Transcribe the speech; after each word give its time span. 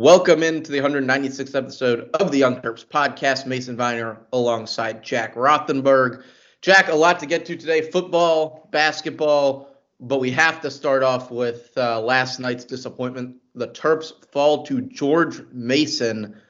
Welcome 0.00 0.44
into 0.44 0.70
the 0.70 0.78
196th 0.78 1.56
episode 1.56 2.10
of 2.14 2.30
the 2.30 2.38
Young 2.38 2.60
Terps 2.60 2.86
podcast. 2.86 3.46
Mason 3.46 3.76
Viner 3.76 4.20
alongside 4.32 5.02
Jack 5.02 5.34
Rothenberg. 5.34 6.22
Jack, 6.62 6.86
a 6.86 6.94
lot 6.94 7.18
to 7.18 7.26
get 7.26 7.44
to 7.46 7.56
today 7.56 7.80
football, 7.80 8.68
basketball, 8.70 9.74
but 9.98 10.20
we 10.20 10.30
have 10.30 10.60
to 10.60 10.70
start 10.70 11.02
off 11.02 11.32
with 11.32 11.72
uh, 11.76 12.00
last 12.00 12.38
night's 12.38 12.64
disappointment. 12.64 13.38
The 13.56 13.66
Terps 13.66 14.12
fall 14.30 14.64
to 14.66 14.82
George 14.82 15.42
Mason, 15.50 16.40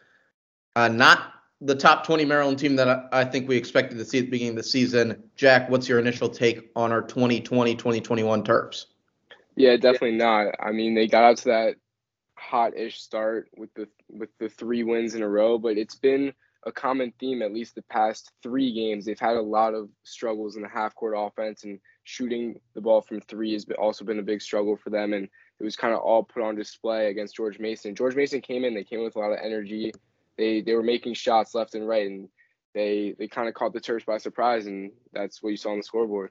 uh, 0.76 0.88
not 0.88 1.32
the 1.62 1.74
top 1.74 2.04
20 2.04 2.26
Maryland 2.26 2.58
team 2.58 2.76
that 2.76 2.90
I, 2.90 3.08
I 3.12 3.24
think 3.24 3.48
we 3.48 3.56
expected 3.56 3.96
to 3.96 4.04
see 4.04 4.18
at 4.18 4.26
the 4.26 4.30
beginning 4.30 4.50
of 4.50 4.56
the 4.56 4.62
season. 4.62 5.22
Jack, 5.36 5.70
what's 5.70 5.88
your 5.88 5.98
initial 5.98 6.28
take 6.28 6.70
on 6.76 6.92
our 6.92 7.00
2020 7.00 7.76
2021 7.76 8.44
Terps? 8.44 8.84
Yeah, 9.56 9.78
definitely 9.78 10.18
not. 10.18 10.54
I 10.60 10.70
mean, 10.72 10.94
they 10.94 11.06
got 11.06 11.24
out 11.24 11.38
to 11.38 11.44
that 11.46 11.76
hot-ish 12.38 13.00
start 13.00 13.48
with 13.56 13.72
the 13.74 13.88
with 14.08 14.30
the 14.38 14.48
three 14.48 14.82
wins 14.82 15.14
in 15.14 15.22
a 15.22 15.28
row, 15.28 15.58
but 15.58 15.76
it's 15.76 15.96
been 15.96 16.32
a 16.66 16.72
common 16.72 17.12
theme 17.20 17.42
at 17.42 17.52
least 17.52 17.74
the 17.74 17.82
past 17.82 18.32
three 18.42 18.72
games. 18.72 19.04
They've 19.04 19.18
had 19.18 19.36
a 19.36 19.42
lot 19.42 19.74
of 19.74 19.88
struggles 20.02 20.56
in 20.56 20.62
the 20.62 20.68
half-court 20.68 21.14
offense, 21.16 21.64
and 21.64 21.78
shooting 22.04 22.60
the 22.74 22.80
ball 22.80 23.00
from 23.00 23.20
three 23.20 23.52
has 23.52 23.66
also 23.78 24.04
been 24.04 24.18
a 24.18 24.22
big 24.22 24.42
struggle 24.42 24.76
for 24.76 24.90
them. 24.90 25.12
And 25.12 25.28
it 25.60 25.64
was 25.64 25.76
kind 25.76 25.94
of 25.94 26.00
all 26.00 26.22
put 26.22 26.42
on 26.42 26.56
display 26.56 27.10
against 27.10 27.36
George 27.36 27.58
Mason. 27.58 27.94
George 27.94 28.16
Mason 28.16 28.40
came 28.40 28.64
in; 28.64 28.74
they 28.74 28.84
came 28.84 29.02
with 29.02 29.16
a 29.16 29.18
lot 29.18 29.32
of 29.32 29.38
energy. 29.42 29.92
They 30.36 30.60
they 30.60 30.74
were 30.74 30.82
making 30.82 31.14
shots 31.14 31.54
left 31.54 31.74
and 31.74 31.86
right, 31.86 32.06
and 32.06 32.28
they 32.74 33.14
they 33.18 33.28
kind 33.28 33.48
of 33.48 33.54
caught 33.54 33.72
the 33.72 33.80
Terps 33.80 34.06
by 34.06 34.18
surprise, 34.18 34.66
and 34.66 34.92
that's 35.12 35.42
what 35.42 35.50
you 35.50 35.56
saw 35.56 35.70
on 35.70 35.78
the 35.78 35.82
scoreboard. 35.82 36.30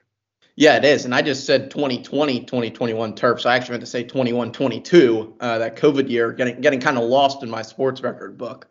Yeah, 0.58 0.76
it 0.76 0.84
is. 0.84 1.04
And 1.04 1.14
I 1.14 1.22
just 1.22 1.46
said 1.46 1.70
2020, 1.70 2.40
2021 2.40 3.12
Terps. 3.14 3.46
I 3.46 3.54
actually 3.54 3.74
meant 3.74 3.82
to 3.82 3.86
say 3.86 4.02
21, 4.02 4.50
22, 4.50 5.36
uh, 5.38 5.58
that 5.58 5.76
COVID 5.76 6.10
year, 6.10 6.32
getting, 6.32 6.60
getting 6.60 6.80
kind 6.80 6.98
of 6.98 7.04
lost 7.04 7.44
in 7.44 7.48
my 7.48 7.62
sports 7.62 8.00
record 8.00 8.36
book. 8.36 8.66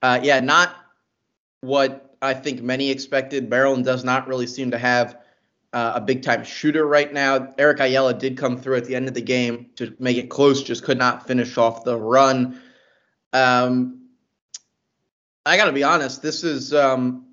Uh, 0.00 0.20
yeah, 0.22 0.40
not 0.40 0.74
what 1.60 2.16
I 2.22 2.32
think 2.32 2.62
many 2.62 2.90
expected. 2.90 3.50
Maryland 3.50 3.84
does 3.84 4.04
not 4.04 4.26
really 4.26 4.46
seem 4.46 4.70
to 4.70 4.78
have 4.78 5.18
uh, 5.74 5.92
a 5.96 6.00
big 6.00 6.22
time 6.22 6.44
shooter 6.44 6.86
right 6.86 7.12
now. 7.12 7.52
Eric 7.58 7.80
Ayala 7.80 8.14
did 8.14 8.38
come 8.38 8.56
through 8.56 8.76
at 8.76 8.86
the 8.86 8.96
end 8.96 9.06
of 9.06 9.12
the 9.12 9.20
game 9.20 9.66
to 9.76 9.94
make 9.98 10.16
it 10.16 10.30
close, 10.30 10.62
just 10.62 10.82
could 10.82 10.96
not 10.96 11.26
finish 11.26 11.58
off 11.58 11.84
the 11.84 11.94
run. 11.94 12.58
Um, 13.34 14.08
I 15.44 15.58
got 15.58 15.66
to 15.66 15.72
be 15.72 15.82
honest, 15.82 16.22
this 16.22 16.42
is 16.42 16.72
um, 16.72 17.26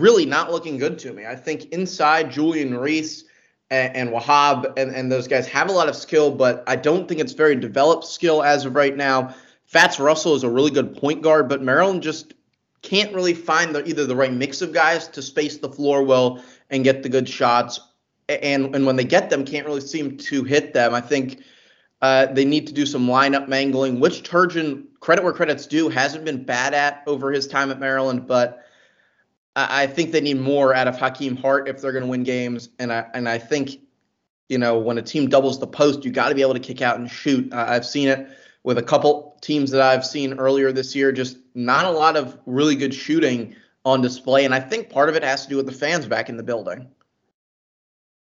really 0.00 0.26
not 0.26 0.50
looking 0.50 0.78
good 0.78 0.98
to 1.00 1.12
me. 1.12 1.26
I 1.26 1.36
think 1.36 1.66
inside 1.66 2.30
Julian 2.30 2.76
Reese 2.76 3.24
and, 3.70 3.96
and 3.96 4.10
Wahab 4.10 4.78
and, 4.78 4.94
and 4.94 5.10
those 5.10 5.28
guys 5.28 5.46
have 5.48 5.68
a 5.68 5.72
lot 5.72 5.88
of 5.88 5.96
skill, 5.96 6.30
but 6.30 6.64
I 6.66 6.76
don't 6.76 7.08
think 7.08 7.20
it's 7.20 7.32
very 7.32 7.56
developed 7.56 8.04
skill 8.04 8.42
as 8.42 8.64
of 8.64 8.74
right 8.74 8.96
now. 8.96 9.34
Fatts 9.66 9.98
Russell 9.98 10.34
is 10.34 10.44
a 10.44 10.50
really 10.50 10.70
good 10.70 10.96
point 10.96 11.22
guard, 11.22 11.48
but 11.48 11.62
Maryland 11.62 12.02
just 12.02 12.34
can't 12.82 13.14
really 13.14 13.34
find 13.34 13.74
the, 13.74 13.86
either 13.88 14.06
the 14.06 14.16
right 14.16 14.32
mix 14.32 14.60
of 14.60 14.72
guys 14.72 15.08
to 15.08 15.22
space 15.22 15.58
the 15.58 15.68
floor 15.68 16.02
well 16.02 16.42
and 16.70 16.84
get 16.84 17.02
the 17.02 17.08
good 17.08 17.28
shots. 17.28 17.80
And, 18.28 18.74
and 18.74 18.86
when 18.86 18.96
they 18.96 19.04
get 19.04 19.30
them, 19.30 19.44
can't 19.44 19.66
really 19.66 19.80
seem 19.80 20.16
to 20.16 20.44
hit 20.44 20.74
them. 20.74 20.94
I 20.94 21.00
think 21.00 21.42
uh, 22.02 22.26
they 22.26 22.44
need 22.44 22.66
to 22.66 22.72
do 22.72 22.84
some 22.84 23.06
lineup 23.06 23.48
mangling, 23.48 24.00
which 24.00 24.28
Turgeon, 24.28 24.84
credit 25.00 25.22
where 25.22 25.32
credit's 25.32 25.66
due, 25.66 25.88
hasn't 25.88 26.24
been 26.24 26.44
bad 26.44 26.74
at 26.74 27.02
over 27.06 27.30
his 27.30 27.46
time 27.46 27.70
at 27.70 27.78
Maryland, 27.78 28.26
but 28.26 28.64
I 29.54 29.86
think 29.86 30.12
they 30.12 30.20
need 30.20 30.40
more 30.40 30.74
out 30.74 30.88
of 30.88 30.98
Hakim 30.98 31.36
Hart 31.36 31.68
if 31.68 31.80
they're 31.80 31.92
going 31.92 32.04
to 32.04 32.10
win 32.10 32.22
games. 32.22 32.70
And 32.78 32.92
I 32.92 33.06
and 33.12 33.28
I 33.28 33.38
think, 33.38 33.80
you 34.48 34.58
know, 34.58 34.78
when 34.78 34.96
a 34.98 35.02
team 35.02 35.28
doubles 35.28 35.60
the 35.60 35.66
post, 35.66 36.04
you 36.04 36.10
got 36.10 36.30
to 36.30 36.34
be 36.34 36.42
able 36.42 36.54
to 36.54 36.60
kick 36.60 36.80
out 36.80 36.98
and 36.98 37.10
shoot. 37.10 37.52
Uh, 37.52 37.66
I've 37.68 37.84
seen 37.84 38.08
it 38.08 38.28
with 38.64 38.78
a 38.78 38.82
couple 38.82 39.38
teams 39.42 39.70
that 39.72 39.82
I've 39.82 40.06
seen 40.06 40.38
earlier 40.38 40.72
this 40.72 40.94
year. 40.96 41.12
Just 41.12 41.36
not 41.54 41.84
a 41.84 41.90
lot 41.90 42.16
of 42.16 42.38
really 42.46 42.76
good 42.76 42.94
shooting 42.94 43.54
on 43.84 44.00
display, 44.00 44.44
and 44.44 44.54
I 44.54 44.60
think 44.60 44.88
part 44.88 45.08
of 45.08 45.16
it 45.16 45.24
has 45.24 45.42
to 45.44 45.50
do 45.50 45.56
with 45.56 45.66
the 45.66 45.72
fans 45.72 46.06
back 46.06 46.28
in 46.28 46.36
the 46.36 46.42
building. 46.42 46.88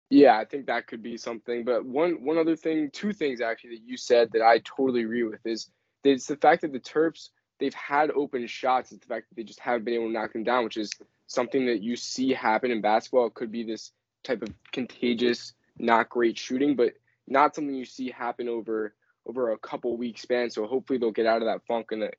Yeah, 0.10 0.38
I 0.38 0.46
think 0.46 0.66
that 0.66 0.88
could 0.88 1.04
be 1.04 1.18
something. 1.18 1.64
But 1.64 1.86
one 1.86 2.24
one 2.26 2.38
other 2.38 2.56
thing, 2.56 2.90
two 2.92 3.14
things 3.14 3.42
actually 3.42 3.78
that 3.78 3.84
you 3.86 3.96
said 3.96 4.32
that 4.34 4.42
I 4.42 4.60
totally 4.60 5.04
agree 5.04 5.24
with 5.24 5.46
is 5.46 5.70
it's 6.04 6.26
the 6.26 6.36
fact 6.36 6.64
that 6.64 6.74
the 6.74 6.80
Terps 6.80 7.30
they've 7.62 7.74
had 7.74 8.12
open 8.12 8.46
shots. 8.48 8.92
It's 8.92 9.00
the 9.00 9.08
fact 9.08 9.30
that 9.30 9.36
they 9.36 9.44
just 9.44 9.60
haven't 9.60 9.86
been 9.86 9.94
able 9.94 10.08
to 10.08 10.12
knock 10.12 10.34
them 10.34 10.44
down, 10.44 10.66
which 10.66 10.78
is 10.78 10.92
something 11.28 11.68
that 11.68 11.82
you 11.82 11.96
see 11.96 12.34
happen 12.34 12.72
in 12.72 12.82
basketball. 12.82 13.28
It 13.28 13.36
could 13.36 13.52
be 13.52 13.64
this 13.64 13.94
type 14.24 14.42
of 14.42 14.50
contagious, 14.74 15.54
not 15.78 16.10
great 16.10 16.38
shooting, 16.38 16.76
but 16.76 16.94
not 17.28 17.56
something 17.56 17.74
you 17.74 17.86
see 17.86 18.10
happen 18.10 18.50
over 18.50 18.94
over 19.28 19.52
a 19.52 19.58
couple 19.60 19.96
week 19.96 20.18
span. 20.18 20.50
So 20.50 20.66
hopefully 20.66 20.98
they'll 20.98 21.12
get 21.12 21.28
out 21.28 21.44
of 21.44 21.46
that 21.46 21.66
funk 21.68 21.90
in 21.92 22.04
a 22.04 22.10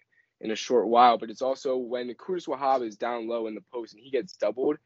in 0.41 0.52
a 0.52 0.56
short 0.56 0.88
while. 0.88 1.19
But 1.19 1.31
it's 1.31 1.42
also 1.42 1.76
when 1.76 2.08
Qudus 2.14 2.47
Wahab 2.47 2.86
is 2.86 2.97
down 2.97 3.28
low 3.28 3.48
in 3.48 3.54
the 3.54 3.64
post 3.72 3.94
and 3.94 4.02
he 4.02 4.10
gets 4.10 4.34
doubled, 4.34 4.78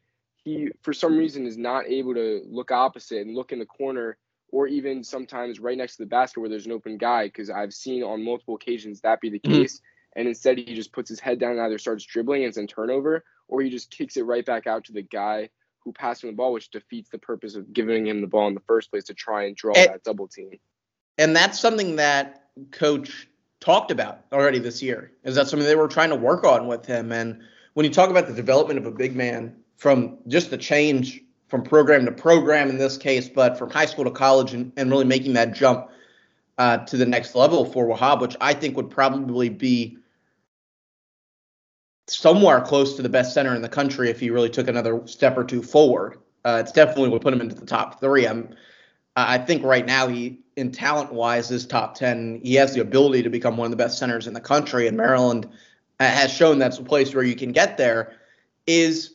he 0.43 0.71
for 0.83 0.95
some 0.95 1.17
reason 1.17 1.47
is 1.47 1.59
not 1.59 1.87
able 1.87 2.15
to 2.15 2.43
look 2.47 2.71
opposite 2.71 3.27
and 3.27 3.37
look 3.37 3.53
in 3.53 3.59
the 3.59 3.67
corner 3.67 4.17
or 4.51 4.67
even 4.67 5.05
sometimes 5.05 5.61
right 5.61 5.77
next 5.77 5.97
to 5.97 6.03
the 6.03 6.09
basket 6.09 6.41
where 6.41 6.49
there's 6.49 6.67
an 6.67 6.73
open 6.73 6.97
guy 6.97 7.27
because 7.27 7.51
I've 7.51 7.75
seen 7.75 8.03
on 8.03 8.25
multiple 8.25 8.55
occasions 8.55 9.01
that 9.03 9.21
be 9.21 9.29
the 9.29 9.41
mm-hmm. 9.41 9.63
And 10.17 10.27
instead 10.27 10.59
he 10.59 10.75
just 10.75 10.93
puts 10.93 11.09
his 11.09 11.21
head 11.21 11.39
down 11.39 11.53
and 11.53 11.61
either 11.61 11.79
starts 11.79 12.05
dribbling 12.05 12.43
and 12.43 12.49
it's 12.49 12.57
in 12.57 12.67
turnover, 12.67 13.23
or 13.47 13.61
he 13.61 13.71
just 13.71 13.91
kicks 13.91 14.17
it 14.17 14.25
right 14.25 14.45
back 14.45 14.67
out 14.67 14.85
to 14.85 14.93
the 14.93 15.03
guy 15.03 15.51
who 15.81 15.93
passed 15.93 16.25
him 16.25 16.31
the 16.31 16.37
ball, 16.37 16.53
which 16.53 16.71
defeats 16.71 17.11
the 17.11 17.19
purpose 17.19 17.55
of 17.55 17.73
giving 17.73 18.07
him 18.07 18.21
the 18.21 18.27
ball 18.27 18.49
in 18.49 18.55
the 18.55 18.61
first 18.67 18.91
place 18.91 19.05
to 19.05 19.15
try 19.15 19.45
and 19.45 19.55
draw 19.55 19.75
and, 19.75 19.91
that 19.91 20.03
double 20.03 20.27
team. 20.27 20.59
And 21.19 21.37
that's 21.37 21.61
something 21.61 21.97
that 21.97 22.49
coach 22.73 23.29
talked 23.61 23.91
about 23.91 24.23
already 24.33 24.59
this 24.59 24.83
year. 24.83 25.13
Is 25.23 25.37
that 25.37 25.47
something 25.47 25.67
they 25.67 25.77
were 25.77 25.87
trying 25.87 26.11
to 26.11 26.17
work 26.17 26.45
on 26.45 26.67
with 26.67 26.87
him? 26.87 27.13
And 27.13 27.43
when 27.75 27.85
you 27.85 27.93
talk 27.93 28.11
about 28.11 28.27
the 28.27 28.35
development 28.35 28.79
of 28.79 28.87
a 28.87 28.91
big 28.91 29.15
man 29.15 29.55
from 29.77 30.19
just 30.27 30.51
the 30.51 30.59
change 30.59 31.23
from 31.49 31.63
program 31.63 32.07
to 32.07 32.13
program 32.13 32.71
in 32.71 32.79
this 32.79 32.97
case, 32.97 33.29
but 33.29 33.57
from 33.57 33.71
high 33.71 33.87
school 33.87 34.05
to 34.05 34.11
college 34.11 34.55
and, 34.55 34.73
and 34.77 34.91
really 34.91 35.05
making 35.05 35.35
that 35.35 35.55
jump 35.55 35.89
uh, 36.59 36.79
to 36.79 36.97
the 36.97 37.07
next 37.07 37.35
level 37.35 37.65
for 37.65 37.87
Wahab, 37.87 38.21
which 38.21 38.37
I 38.41 38.55
think 38.55 38.77
would 38.77 38.91
probably 38.91 39.51
be 39.51 39.99
somewhere 42.09 42.61
close 42.61 42.95
to 42.97 43.03
the 43.03 43.09
best 43.09 43.35
center 43.35 43.55
in 43.55 43.63
the 43.63 43.69
country 43.69 44.11
if 44.11 44.21
he 44.21 44.31
really 44.31 44.51
took 44.51 44.69
another 44.69 45.07
step 45.07 45.37
or 45.37 45.45
two 45.45 45.63
forward. 45.63 46.19
Uh, 46.45 46.59
it's 46.61 46.73
definitely 46.73 47.09
would 47.09 47.23
put 47.23 47.33
him 47.33 47.41
into 47.41 47.55
the 47.55 47.67
top 47.67 48.01
three. 48.01 48.27
I'm, 48.27 48.55
I 49.17 49.39
think 49.39 49.65
right 49.65 49.85
now 49.85 50.07
he, 50.07 50.41
in 50.57 50.71
talent 50.71 51.13
wise, 51.13 51.51
is 51.51 51.67
top 51.67 51.95
ten. 51.95 52.41
He 52.45 52.55
has 52.55 52.75
the 52.75 52.81
ability 52.81 53.23
to 53.23 53.31
become 53.31 53.57
one 53.57 53.67
of 53.67 53.71
the 53.71 53.77
best 53.77 53.99
centers 53.99 54.27
in 54.27 54.35
the 54.35 54.41
country, 54.41 54.87
and 54.87 54.97
Maryland 54.97 55.49
has 55.99 56.31
shown 56.33 56.59
that's 56.59 56.79
a 56.79 56.85
place 56.85 57.15
where 57.15 57.25
you 57.25 57.35
can 57.35 57.53
get 57.53 57.77
there. 57.77 58.13
Is 58.67 59.15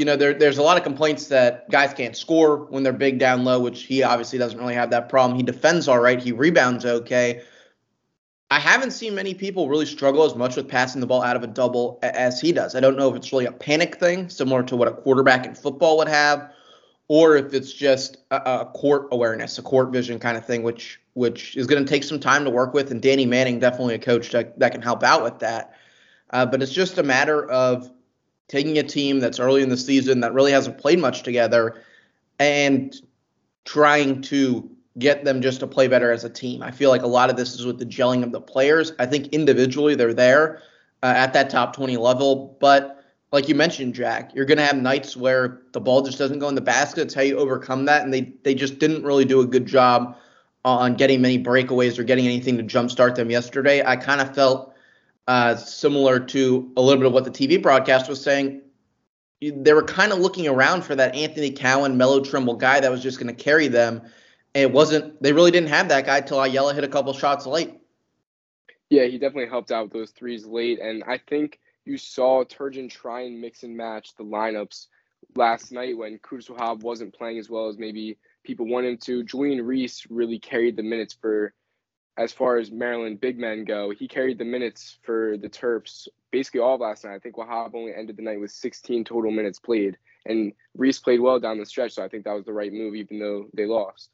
you 0.00 0.06
know, 0.06 0.16
there, 0.16 0.32
there's 0.32 0.56
a 0.56 0.62
lot 0.62 0.78
of 0.78 0.82
complaints 0.82 1.26
that 1.26 1.68
guys 1.70 1.92
can't 1.92 2.16
score 2.16 2.64
when 2.70 2.82
they're 2.82 2.90
big 2.90 3.18
down 3.18 3.44
low, 3.44 3.60
which 3.60 3.82
he 3.82 4.02
obviously 4.02 4.38
doesn't 4.38 4.58
really 4.58 4.72
have 4.72 4.88
that 4.90 5.10
problem. 5.10 5.36
He 5.36 5.42
defends 5.42 5.88
all 5.88 6.00
right, 6.00 6.18
he 6.18 6.32
rebounds 6.32 6.86
okay, 6.86 7.42
I 8.50 8.58
haven't 8.58 8.90
seen 8.90 9.14
many 9.14 9.32
people 9.32 9.68
really 9.68 9.86
struggle 9.86 10.24
as 10.24 10.34
much 10.34 10.56
with 10.56 10.68
passing 10.68 11.00
the 11.00 11.06
ball 11.06 11.22
out 11.22 11.36
of 11.36 11.44
a 11.44 11.46
double 11.46 12.00
as 12.02 12.40
he 12.40 12.50
does. 12.50 12.74
I 12.74 12.80
don't 12.80 12.96
know 12.96 13.08
if 13.08 13.14
it's 13.14 13.32
really 13.32 13.46
a 13.46 13.52
panic 13.52 13.96
thing, 13.96 14.28
similar 14.28 14.64
to 14.64 14.74
what 14.74 14.88
a 14.88 14.92
quarterback 14.92 15.46
in 15.46 15.54
football 15.54 15.96
would 15.98 16.08
have, 16.08 16.52
or 17.06 17.36
if 17.36 17.54
it's 17.54 17.72
just 17.72 18.16
a, 18.32 18.62
a 18.62 18.64
court 18.74 19.06
awareness, 19.12 19.58
a 19.58 19.62
court 19.62 19.92
vision 19.92 20.18
kind 20.18 20.36
of 20.36 20.44
thing, 20.44 20.64
which 20.64 21.00
which 21.14 21.56
is 21.56 21.66
going 21.66 21.84
to 21.84 21.88
take 21.88 22.02
some 22.02 22.18
time 22.18 22.44
to 22.44 22.50
work 22.50 22.74
with. 22.74 22.90
And 22.90 23.02
Danny 23.02 23.26
Manning, 23.26 23.58
definitely 23.58 23.94
a 23.94 23.98
coach 23.98 24.30
that, 24.30 24.58
that 24.58 24.72
can 24.72 24.80
help 24.80 25.02
out 25.02 25.22
with 25.22 25.40
that. 25.40 25.74
Uh, 26.30 26.46
but 26.46 26.62
it's 26.62 26.72
just 26.72 26.98
a 26.98 27.02
matter 27.02 27.48
of 27.50 27.90
taking 28.48 28.78
a 28.78 28.82
team 28.82 29.18
that's 29.18 29.40
early 29.40 29.62
in 29.62 29.68
the 29.68 29.76
season 29.76 30.20
that 30.20 30.32
really 30.32 30.52
hasn't 30.52 30.78
played 30.78 31.00
much 31.00 31.22
together 31.22 31.82
and 32.38 32.94
trying 33.64 34.22
to 34.22 34.69
get 34.98 35.24
them 35.24 35.40
just 35.40 35.60
to 35.60 35.66
play 35.66 35.88
better 35.88 36.10
as 36.10 36.24
a 36.24 36.30
team. 36.30 36.62
I 36.62 36.70
feel 36.70 36.90
like 36.90 37.02
a 37.02 37.08
lot 37.08 37.30
of 37.30 37.36
this 37.36 37.54
is 37.54 37.64
with 37.64 37.78
the 37.78 37.86
gelling 37.86 38.22
of 38.22 38.32
the 38.32 38.40
players. 38.40 38.92
I 38.98 39.06
think 39.06 39.28
individually 39.28 39.94
they're 39.94 40.14
there 40.14 40.62
uh, 41.02 41.12
at 41.16 41.32
that 41.32 41.50
top 41.50 41.74
20 41.74 41.96
level, 41.96 42.56
but 42.60 43.00
like 43.32 43.48
you 43.48 43.54
mentioned, 43.54 43.94
Jack, 43.94 44.34
you're 44.34 44.44
going 44.44 44.58
to 44.58 44.64
have 44.64 44.76
nights 44.76 45.16
where 45.16 45.62
the 45.72 45.80
ball 45.80 46.02
just 46.02 46.18
doesn't 46.18 46.40
go 46.40 46.48
in 46.48 46.54
the 46.54 46.60
basket. 46.60 47.02
It's 47.02 47.14
how 47.14 47.22
you 47.22 47.38
overcome 47.38 47.84
that, 47.84 48.02
and 48.02 48.12
they 48.12 48.32
they 48.42 48.54
just 48.54 48.78
didn't 48.78 49.04
really 49.04 49.24
do 49.24 49.40
a 49.40 49.46
good 49.46 49.66
job 49.66 50.16
on 50.64 50.94
getting 50.94 51.20
many 51.22 51.42
breakaways 51.42 51.98
or 51.98 52.02
getting 52.02 52.26
anything 52.26 52.56
to 52.58 52.64
jumpstart 52.64 53.14
them 53.14 53.30
yesterday. 53.30 53.84
I 53.84 53.96
kind 53.96 54.20
of 54.20 54.34
felt 54.34 54.74
uh, 55.28 55.56
similar 55.56 56.18
to 56.18 56.72
a 56.76 56.82
little 56.82 56.98
bit 56.98 57.06
of 57.06 57.12
what 57.12 57.24
the 57.24 57.30
TV 57.30 57.62
broadcast 57.62 58.08
was 58.08 58.20
saying. 58.20 58.62
They 59.40 59.72
were 59.72 59.84
kind 59.84 60.12
of 60.12 60.18
looking 60.18 60.48
around 60.48 60.82
for 60.82 60.94
that 60.96 61.14
Anthony 61.14 61.50
Cowan, 61.50 61.96
Melo 61.96 62.22
Trimble 62.22 62.56
guy 62.56 62.80
that 62.80 62.90
was 62.90 63.02
just 63.02 63.18
going 63.18 63.34
to 63.34 63.42
carry 63.42 63.68
them 63.68 64.02
it 64.54 64.70
wasn't. 64.72 65.22
They 65.22 65.32
really 65.32 65.50
didn't 65.50 65.68
have 65.68 65.88
that 65.88 66.06
guy 66.06 66.20
till 66.20 66.40
Ayala 66.40 66.74
hit 66.74 66.84
a 66.84 66.88
couple 66.88 67.12
shots 67.12 67.46
late. 67.46 67.80
Yeah, 68.88 69.04
he 69.04 69.18
definitely 69.18 69.48
helped 69.48 69.70
out 69.70 69.84
with 69.84 69.92
those 69.92 70.10
threes 70.10 70.44
late, 70.44 70.80
and 70.80 71.04
I 71.04 71.18
think 71.18 71.60
you 71.84 71.96
saw 71.96 72.44
Turgeon 72.44 72.90
try 72.90 73.22
and 73.22 73.40
mix 73.40 73.62
and 73.62 73.76
match 73.76 74.14
the 74.16 74.24
lineups 74.24 74.86
last 75.36 75.70
night 75.70 75.96
when 75.96 76.18
Wahab 76.18 76.82
wasn't 76.82 77.14
playing 77.14 77.38
as 77.38 77.48
well 77.48 77.68
as 77.68 77.78
maybe 77.78 78.18
people 78.42 78.66
want 78.66 78.86
him 78.86 78.98
to. 78.98 79.22
Julian 79.22 79.64
Reese 79.64 80.06
really 80.10 80.38
carried 80.38 80.76
the 80.76 80.82
minutes 80.82 81.14
for 81.14 81.54
as 82.16 82.32
far 82.32 82.58
as 82.58 82.70
Maryland 82.70 83.20
big 83.20 83.38
men 83.38 83.64
go, 83.64 83.90
he 83.90 84.06
carried 84.06 84.38
the 84.38 84.44
minutes 84.44 84.98
for 85.02 85.36
the 85.38 85.48
Terps 85.48 86.06
basically 86.30 86.60
all 86.60 86.76
last 86.76 87.04
night. 87.04 87.14
I 87.14 87.18
think 87.18 87.36
Wahab 87.36 87.74
only 87.74 87.94
ended 87.94 88.16
the 88.16 88.22
night 88.22 88.40
with 88.40 88.50
16 88.50 89.04
total 89.04 89.30
minutes 89.30 89.58
played, 89.58 89.96
and 90.26 90.52
Reese 90.76 90.98
played 90.98 91.20
well 91.20 91.40
down 91.40 91.58
the 91.58 91.64
stretch, 91.64 91.92
so 91.92 92.04
I 92.04 92.08
think 92.08 92.24
that 92.24 92.34
was 92.34 92.44
the 92.44 92.52
right 92.52 92.72
move, 92.72 92.94
even 92.94 93.18
though 93.18 93.46
they 93.54 93.64
lost. 93.64 94.10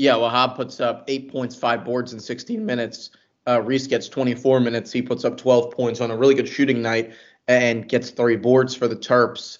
Yeah, 0.00 0.14
Wahab 0.14 0.56
puts 0.56 0.80
up 0.80 1.04
eight 1.08 1.30
points, 1.30 1.54
five 1.54 1.84
boards 1.84 2.14
in 2.14 2.20
16 2.20 2.64
minutes. 2.64 3.10
Uh, 3.46 3.60
Reese 3.60 3.86
gets 3.86 4.08
24 4.08 4.58
minutes. 4.58 4.90
He 4.90 5.02
puts 5.02 5.26
up 5.26 5.36
12 5.36 5.72
points 5.72 6.00
on 6.00 6.10
a 6.10 6.16
really 6.16 6.34
good 6.34 6.48
shooting 6.48 6.80
night 6.80 7.12
and 7.48 7.86
gets 7.86 8.08
three 8.08 8.36
boards 8.36 8.74
for 8.74 8.88
the 8.88 8.96
Terps. 8.96 9.58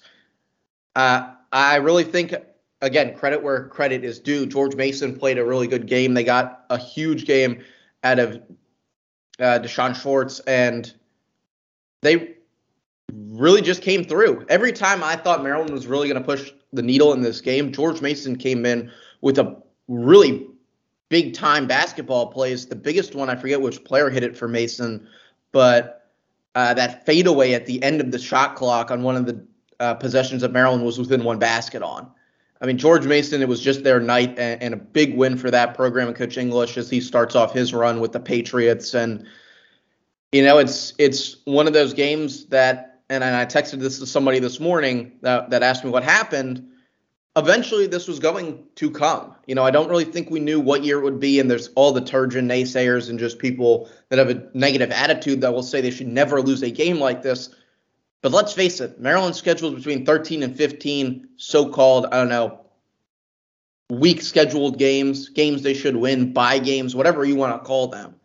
Uh, 0.95 1.33
I 1.51 1.75
really 1.75 2.03
think, 2.03 2.33
again, 2.81 3.15
credit 3.15 3.43
where 3.43 3.67
credit 3.67 4.03
is 4.03 4.17
due. 4.17 4.47
George 4.47 4.75
Mason 4.75 5.15
played 5.15 5.37
a 5.37 5.45
really 5.45 5.67
good 5.67 5.85
game. 5.85 6.15
They 6.15 6.23
got 6.23 6.65
a 6.71 6.77
huge 6.79 7.25
game 7.25 7.63
out 8.03 8.17
of 8.17 8.41
uh, 9.39 9.59
D'Shawn 9.59 9.93
Schwartz, 9.93 10.39
and 10.47 10.91
they 12.01 12.37
really 13.13 13.61
just 13.61 13.83
came 13.83 14.03
through. 14.03 14.47
Every 14.49 14.71
time 14.71 15.03
I 15.03 15.17
thought 15.17 15.43
Maryland 15.43 15.69
was 15.69 15.85
really 15.85 16.07
going 16.07 16.19
to 16.19 16.25
push 16.25 16.51
the 16.73 16.81
needle 16.81 17.13
in 17.13 17.21
this 17.21 17.41
game, 17.41 17.71
George 17.71 18.01
Mason 18.01 18.35
came 18.35 18.65
in 18.65 18.91
with 19.21 19.37
a 19.37 19.61
really 19.91 20.47
big 21.09 21.33
time 21.33 21.67
basketball 21.67 22.27
plays. 22.27 22.65
The 22.65 22.75
biggest 22.75 23.13
one, 23.13 23.29
I 23.29 23.35
forget 23.35 23.61
which 23.61 23.83
player 23.83 24.09
hit 24.09 24.23
it 24.23 24.37
for 24.37 24.47
Mason, 24.47 25.07
but 25.51 26.09
uh, 26.55 26.73
that 26.73 27.05
fadeaway 27.05 27.53
at 27.53 27.65
the 27.65 27.83
end 27.83 28.01
of 28.01 28.11
the 28.11 28.19
shot 28.19 28.55
clock 28.55 28.91
on 28.91 29.03
one 29.03 29.15
of 29.15 29.25
the 29.25 29.45
uh, 29.79 29.93
possessions 29.95 30.41
that 30.41 30.51
Maryland 30.51 30.85
was 30.85 30.97
within 30.97 31.23
one 31.23 31.39
basket 31.39 31.81
on. 31.81 32.09
I 32.61 32.67
mean, 32.67 32.77
George 32.77 33.05
Mason, 33.05 33.41
it 33.41 33.47
was 33.47 33.59
just 33.59 33.83
their 33.83 33.99
night 33.99 34.37
and, 34.37 34.61
and, 34.61 34.73
a 34.75 34.77
big 34.77 35.17
win 35.17 35.35
for 35.35 35.49
that 35.49 35.73
program 35.73 36.07
and 36.07 36.15
Coach 36.15 36.37
English 36.37 36.77
as 36.77 36.89
he 36.89 37.01
starts 37.01 37.35
off 37.35 37.53
his 37.53 37.73
run 37.73 37.99
with 37.99 38.11
the 38.11 38.19
Patriots. 38.19 38.93
And, 38.93 39.25
you 40.31 40.43
know, 40.43 40.59
it's 40.59 40.93
it's 40.99 41.37
one 41.45 41.65
of 41.65 41.73
those 41.73 41.93
games 41.93 42.45
that, 42.47 42.99
and 43.09 43.23
I 43.23 43.45
texted 43.47 43.79
this 43.79 43.97
to 43.99 44.05
somebody 44.05 44.37
this 44.37 44.59
morning 44.59 45.13
that, 45.21 45.49
that 45.49 45.63
asked 45.63 45.83
me 45.83 45.89
what 45.89 46.03
happened 46.03 46.70
eventually 47.35 47.87
this 47.87 48.07
was 48.07 48.19
going 48.19 48.63
to 48.75 48.91
come. 48.91 49.35
You 49.47 49.55
know, 49.55 49.63
I 49.63 49.71
don't 49.71 49.89
really 49.89 50.05
think 50.05 50.29
we 50.29 50.39
knew 50.39 50.59
what 50.59 50.83
year 50.83 50.99
it 50.99 51.03
would 51.03 51.19
be, 51.19 51.39
and 51.39 51.49
there's 51.49 51.69
all 51.75 51.91
the 51.91 52.01
Turgeon 52.01 52.45
naysayers 52.45 53.09
and 53.09 53.17
just 53.17 53.39
people 53.39 53.89
that 54.09 54.19
have 54.19 54.29
a 54.29 54.49
negative 54.53 54.91
attitude 54.91 55.41
that 55.41 55.53
will 55.53 55.63
say 55.63 55.81
they 55.81 55.91
should 55.91 56.07
never 56.07 56.41
lose 56.41 56.61
a 56.63 56.71
game 56.71 56.99
like 56.99 57.21
this. 57.21 57.53
But 58.21 58.33
let's 58.33 58.53
face 58.53 58.81
it, 58.81 58.99
Maryland's 58.99 59.39
scheduled 59.39 59.75
between 59.75 60.05
13 60.05 60.43
and 60.43 60.55
15 60.55 61.29
so-called, 61.37 62.05
I 62.11 62.17
don't 62.17 62.29
know, 62.29 62.59
weak 63.89 64.21
scheduled 64.21 64.77
games, 64.77 65.29
games 65.29 65.63
they 65.63 65.73
should 65.73 65.95
win, 65.95 66.33
bye 66.33 66.59
games, 66.59 66.95
whatever 66.95 67.25
you 67.25 67.35
want 67.35 67.59
to 67.59 67.67
call 67.67 67.87
them. 67.87 68.15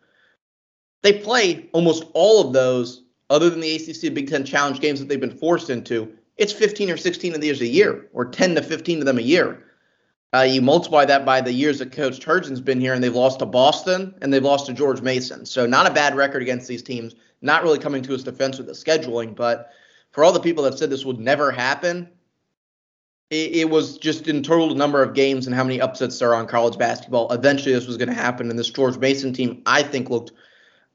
They 1.01 1.13
play 1.13 1.69
almost 1.73 2.05
all 2.13 2.45
of 2.45 2.53
those, 2.53 3.03
other 3.29 3.49
than 3.49 3.59
the 3.59 3.75
ACC 3.75 4.13
Big 4.13 4.29
Ten 4.29 4.45
Challenge 4.45 4.79
games 4.79 4.99
that 4.99 5.09
they've 5.09 5.19
been 5.19 5.37
forced 5.37 5.69
into, 5.69 6.13
it's 6.37 6.53
15 6.53 6.91
or 6.91 6.97
16 6.97 7.33
of 7.33 7.41
these 7.41 7.61
a 7.61 7.67
year, 7.67 8.07
or 8.13 8.25
10 8.25 8.55
to 8.55 8.61
15 8.61 8.99
of 8.99 9.05
them 9.05 9.17
a 9.17 9.21
year. 9.21 9.63
Uh, 10.33 10.41
you 10.41 10.61
multiply 10.61 11.05
that 11.05 11.25
by 11.25 11.39
the 11.41 11.51
years 11.51 11.79
that 11.79 11.91
Coach 11.91 12.19
Turgeon's 12.19 12.61
been 12.61 12.81
here, 12.81 12.93
and 12.93 13.03
they've 13.03 13.15
lost 13.15 13.39
to 13.39 13.45
Boston 13.45 14.13
and 14.21 14.31
they've 14.31 14.43
lost 14.43 14.65
to 14.65 14.73
George 14.73 15.01
Mason. 15.01 15.45
So 15.45 15.65
not 15.65 15.87
a 15.87 15.93
bad 15.93 16.15
record 16.15 16.41
against 16.41 16.67
these 16.67 16.83
teams. 16.83 17.15
Not 17.41 17.63
really 17.63 17.79
coming 17.79 18.01
to 18.03 18.11
his 18.11 18.23
defense 18.23 18.57
with 18.57 18.67
the 18.67 18.73
scheduling, 18.73 19.35
but 19.35 19.71
for 20.11 20.23
all 20.23 20.31
the 20.31 20.39
people 20.39 20.63
that 20.65 20.77
said 20.77 20.89
this 20.89 21.05
would 21.05 21.19
never 21.19 21.51
happen, 21.51 22.09
it, 23.29 23.55
it 23.55 23.69
was 23.69 23.97
just 23.97 24.27
in 24.27 24.43
total 24.43 24.75
number 24.75 25.01
of 25.01 25.13
games 25.13 25.47
and 25.47 25.55
how 25.55 25.63
many 25.63 25.79
upsets 25.79 26.19
there 26.19 26.31
are 26.31 26.35
on 26.35 26.47
college 26.47 26.77
basketball. 26.77 27.31
Eventually, 27.31 27.73
this 27.73 27.87
was 27.87 27.97
going 27.97 28.09
to 28.09 28.15
happen, 28.15 28.49
and 28.49 28.59
this 28.59 28.69
George 28.69 28.97
Mason 28.97 29.33
team, 29.33 29.61
I 29.65 29.83
think, 29.83 30.09
looked 30.09 30.31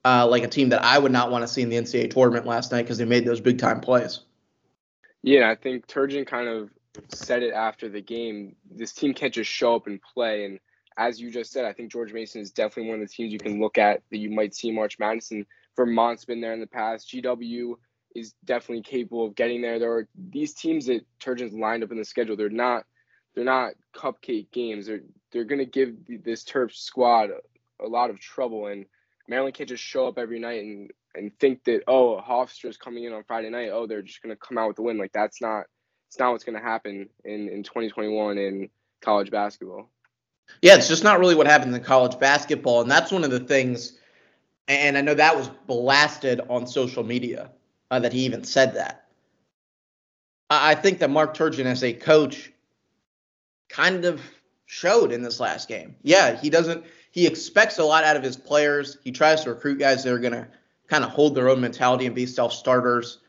uh, 0.05 0.27
like 0.27 0.43
a 0.43 0.49
team 0.49 0.69
that 0.71 0.83
I 0.83 0.99
would 0.99 1.13
not 1.13 1.31
want 1.31 1.43
to 1.43 1.49
see 1.49 1.63
in 1.63 1.69
the 1.69 1.77
NCAA 1.77 2.11
tournament 2.11 2.47
last 2.47 2.73
night 2.73 2.83
because 2.83 2.99
they 2.99 3.05
made 3.05 3.25
those 3.25 3.41
big 3.41 3.59
time 3.59 3.81
plays. 3.81 4.21
Yeah, 5.23 5.51
I 5.51 5.55
think 5.55 5.87
Turgeon 5.87 6.27
kind 6.27 6.49
of 6.49 6.71
said 7.09 7.43
it 7.43 7.53
after 7.53 7.89
the 7.89 8.01
game. 8.01 8.57
This 8.71 8.93
team 8.93 9.15
can't 9.15 9.33
just 9.33 9.51
show 9.51 9.77
up 9.77 9.87
and 9.87 10.01
play. 10.03 10.45
And 10.45 10.59
as 10.99 11.21
you 11.21 11.31
just 11.31 11.53
said, 11.53 11.65
I 11.65 11.73
think 11.73 11.93
George 11.93 12.13
Mason 12.13 12.41
is 12.41 12.51
definitely 12.51 12.91
one 12.91 13.01
of 13.01 13.09
the 13.09 13.15
teams 13.15 13.33
you 13.33 13.39
can 13.39 13.61
look 13.61 13.79
at 13.79 14.03
that 14.11 14.19
you 14.19 14.31
might 14.31 14.55
see 14.55 14.71
March 14.71 14.99
Madness. 14.99 15.31
And 15.31 15.47
Vermont's 15.77 16.25
been 16.25 16.41
there 16.41 16.53
in 16.53 16.61
the 16.61 16.67
past. 16.67 17.09
GW 17.11 17.75
is 18.15 18.35
definitely 18.45 18.83
capable 18.83 19.27
of 19.27 19.35
getting 19.35 19.63
there. 19.63 19.79
There 19.79 19.93
are 19.93 20.09
these 20.31 20.55
teams 20.55 20.87
that 20.87 21.07
Turgeon's 21.21 21.55
lined 21.55 21.83
up 21.83 21.93
in 21.93 21.99
the 21.99 22.05
schedule. 22.05 22.37
They're 22.37 22.51
not 22.51 22.85
they're 23.35 23.45
not 23.45 23.73
cupcake 23.95 24.51
games. 24.53 24.87
They're 24.87 25.03
they're 25.33 25.45
gonna 25.45 25.65
give 25.65 25.95
this 26.23 26.45
Terps 26.45 26.75
squad 26.75 27.31
a, 27.31 27.87
a 27.87 27.89
lot 27.89 28.11
of 28.11 28.21
trouble. 28.21 28.67
And 28.67 28.85
Maryland 29.29 29.55
can't 29.55 29.69
just 29.69 29.83
show 29.83 30.07
up 30.07 30.19
every 30.19 30.39
night 30.39 30.63
and 30.63 30.91
and 31.15 31.33
think 31.39 31.65
that 31.65 31.83
oh 31.87 32.21
Hofstra's 32.21 32.77
coming 32.77 33.05
in 33.05 33.13
on 33.13 33.25
Friday 33.25 33.51
night 33.51 33.71
oh 33.73 33.87
they're 33.87 34.03
just 34.03 34.23
gonna 34.23 34.37
come 34.37 34.59
out 34.59 34.69
with 34.69 34.77
the 34.77 34.83
win 34.83 34.99
like 34.99 35.13
that's 35.13 35.41
not 35.41 35.67
it's 36.09 36.19
not 36.19 36.33
what's 36.33 36.45
gonna 36.45 36.61
happen 36.61 37.09
in 37.25 37.49
in 37.49 37.63
2021 37.63 38.39
in 38.39 38.71
college 39.03 39.31
basketball. 39.31 39.91
Yeah, 40.63 40.77
it's 40.77 40.89
just 40.89 41.05
not 41.05 41.19
really 41.19 41.35
what 41.35 41.47
happened 41.47 41.75
in 41.75 41.83
college 41.83 42.19
basketball, 42.19 42.81
and 42.81 42.91
that's 42.91 43.13
one 43.13 43.25
of 43.25 43.31
the 43.31 43.41
things. 43.41 43.99
And 44.69 44.97
I 44.97 45.01
know 45.01 45.15
that 45.15 45.37
was 45.37 45.51
blasted 45.67 46.41
on 46.49 46.67
social 46.67 47.03
media 47.03 47.51
uh, 47.91 47.99
that 47.99 48.13
he 48.13 48.21
even 48.21 48.45
said 48.45 48.75
that. 48.75 49.07
I 50.49 50.75
think 50.75 50.99
that 50.99 51.11
Mark 51.11 51.37
Turgeon, 51.37 51.65
as 51.65 51.83
a 51.83 51.93
coach, 51.93 52.53
kind 53.69 54.05
of 54.05 54.21
showed 54.67 55.11
in 55.11 55.23
this 55.23 55.41
last 55.41 55.69
game. 55.69 55.97
Yeah, 56.03 56.37
he 56.37 56.51
doesn't. 56.51 56.85
He 57.11 57.27
expects 57.27 57.79
a 57.79 57.85
lot 57.85 58.05
out 58.05 58.17
of 58.17 58.23
his 58.23 58.37
players. 58.37 58.99
He 59.03 59.13
tries 59.13 59.45
to 59.45 59.51
recruit 59.51 59.79
guys 59.79 60.05
that 60.05 60.13
are 60.13 60.19
going 60.19 60.33
to 60.33 60.49
kind 60.93 61.05
of 61.05 61.11
hold 61.11 61.35
their 61.35 61.49
own 61.49 61.59
mentality 61.59 62.05
and 62.05 62.15
be 62.15 62.27
self 62.27 62.53
starters. 62.53 63.21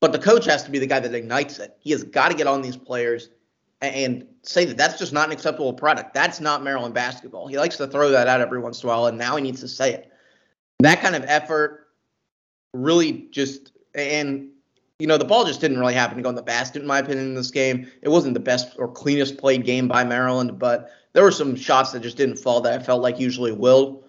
But 0.00 0.10
the 0.10 0.18
coach 0.18 0.44
has 0.46 0.64
to 0.64 0.70
be 0.70 0.80
the 0.80 0.86
guy 0.86 0.98
that 0.98 1.14
ignites 1.14 1.60
it. 1.60 1.76
He 1.78 1.92
has 1.92 2.02
got 2.02 2.32
to 2.32 2.36
get 2.36 2.48
on 2.48 2.60
these 2.60 2.76
players 2.76 3.28
and 3.80 4.26
say 4.42 4.64
that 4.64 4.76
that's 4.76 4.98
just 4.98 5.12
not 5.12 5.28
an 5.28 5.32
acceptable 5.32 5.72
product. 5.72 6.12
That's 6.12 6.40
not 6.40 6.64
Maryland 6.64 6.92
basketball. 6.92 7.46
He 7.46 7.56
likes 7.56 7.76
to 7.76 7.86
throw 7.86 8.10
that 8.10 8.26
out 8.26 8.40
every 8.40 8.58
once 8.58 8.82
in 8.82 8.88
a 8.88 8.92
while, 8.92 9.06
and 9.06 9.16
now 9.16 9.36
he 9.36 9.42
needs 9.42 9.60
to 9.60 9.68
say 9.68 9.92
it. 9.92 10.12
That 10.80 11.00
kind 11.00 11.14
of 11.14 11.22
effort 11.28 11.86
really 12.74 13.28
just 13.30 13.72
and 13.94 14.48
you 14.98 15.06
know 15.06 15.18
the 15.18 15.24
ball 15.24 15.44
just 15.44 15.60
didn't 15.60 15.78
really 15.78 15.94
happen 15.94 16.16
to 16.16 16.22
go 16.22 16.30
in 16.30 16.34
the 16.34 16.42
basket 16.42 16.80
in 16.82 16.88
my 16.88 16.98
opinion 16.98 17.26
in 17.26 17.34
this 17.34 17.52
game. 17.52 17.86
It 18.02 18.08
wasn't 18.08 18.34
the 18.34 18.40
best 18.40 18.74
or 18.76 18.88
cleanest 18.88 19.38
played 19.38 19.64
game 19.64 19.86
by 19.86 20.02
Maryland, 20.02 20.58
but 20.58 20.90
there 21.12 21.22
were 21.22 21.30
some 21.30 21.54
shots 21.54 21.92
that 21.92 22.00
just 22.00 22.16
didn't 22.16 22.38
fall 22.38 22.60
that 22.62 22.80
I 22.80 22.82
felt 22.82 23.02
like 23.02 23.20
usually 23.20 23.52
will. 23.52 24.02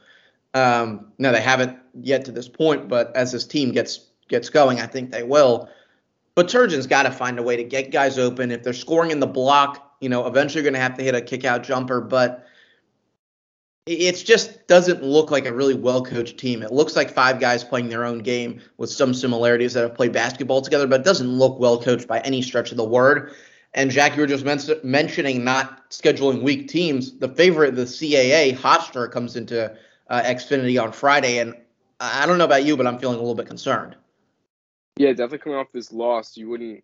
Um, 0.56 1.12
now 1.20 1.32
they 1.32 1.42
haven't 1.42 1.78
yet 1.94 2.26
to 2.26 2.32
this 2.32 2.48
point, 2.48 2.88
but 2.88 3.16
as 3.16 3.32
this 3.32 3.46
team 3.46 3.72
gets 3.72 4.08
gets 4.30 4.50
going, 4.50 4.80
I 4.80 4.88
think 4.88 5.12
they 5.12 5.24
will. 5.24 5.70
But 6.36 6.48
Turgeon's 6.48 6.88
got 6.88 7.04
to 7.04 7.12
find 7.12 7.38
a 7.38 7.44
way 7.44 7.56
to 7.56 7.64
get 7.64 7.92
guys 7.92 8.18
open. 8.18 8.52
If 8.52 8.64
they're 8.64 8.74
scoring 8.74 9.12
in 9.12 9.20
the 9.20 9.28
block, 9.28 9.96
you 10.00 10.10
know, 10.10 10.26
eventually 10.26 10.64
going 10.64 10.74
to 10.74 10.80
have 10.80 10.98
to 10.98 11.04
hit 11.04 11.14
a 11.14 11.22
kick 11.22 11.46
out 11.46 11.64
jumper. 11.64 12.02
But 12.02 12.48
it 13.86 14.14
just 14.14 14.66
doesn't 14.68 15.04
look 15.04 15.30
like 15.30 15.46
a 15.46 15.54
really 15.54 15.76
well 15.76 16.04
coached 16.04 16.38
team. 16.38 16.64
It 16.64 16.72
looks 16.72 16.96
like 16.96 17.12
five 17.12 17.40
guys 17.40 17.64
playing 17.64 17.90
their 17.90 18.06
own 18.06 18.20
game 18.20 18.62
with 18.78 18.90
some 18.90 19.14
similarities 19.14 19.74
that 19.74 19.82
have 19.82 19.94
played 19.94 20.14
basketball 20.14 20.62
together, 20.62 20.88
but 20.88 21.02
it 21.02 21.06
doesn't 21.06 21.28
look 21.28 21.60
well 21.60 21.82
coached 21.82 22.08
by 22.08 22.20
any 22.22 22.42
stretch 22.42 22.72
of 22.72 22.78
the 22.78 22.86
word. 22.86 23.34
And 23.74 23.92
Jack, 23.92 24.16
you 24.16 24.22
were 24.22 24.28
just 24.28 24.46
men- 24.46 24.80
mentioning 24.84 25.44
not 25.44 25.90
scheduling 25.90 26.44
weak 26.44 26.68
teams. 26.70 27.18
The 27.18 27.30
favorite, 27.30 27.76
the 27.76 27.84
CAA, 27.84 28.56
Hofstra, 28.56 29.12
comes 29.12 29.36
into 29.36 29.76
uh, 30.10 30.22
Xfinity 30.22 30.82
on 30.82 30.92
Friday, 30.92 31.40
and 31.40 31.56
I 32.04 32.26
don't 32.26 32.38
know 32.38 32.44
about 32.44 32.66
you, 32.66 32.76
but 32.76 32.86
I'm 32.86 33.00
feeling 33.00 33.16
a 33.16 33.20
little 33.20 33.36
bit 33.36 33.48
concerned. 33.48 33.96
Yeah, 34.98 35.10
definitely 35.10 35.40
coming 35.40 35.58
off 35.58 35.72
this 35.72 35.94
loss, 35.94 36.36
you 36.36 36.50
wouldn't 36.50 36.84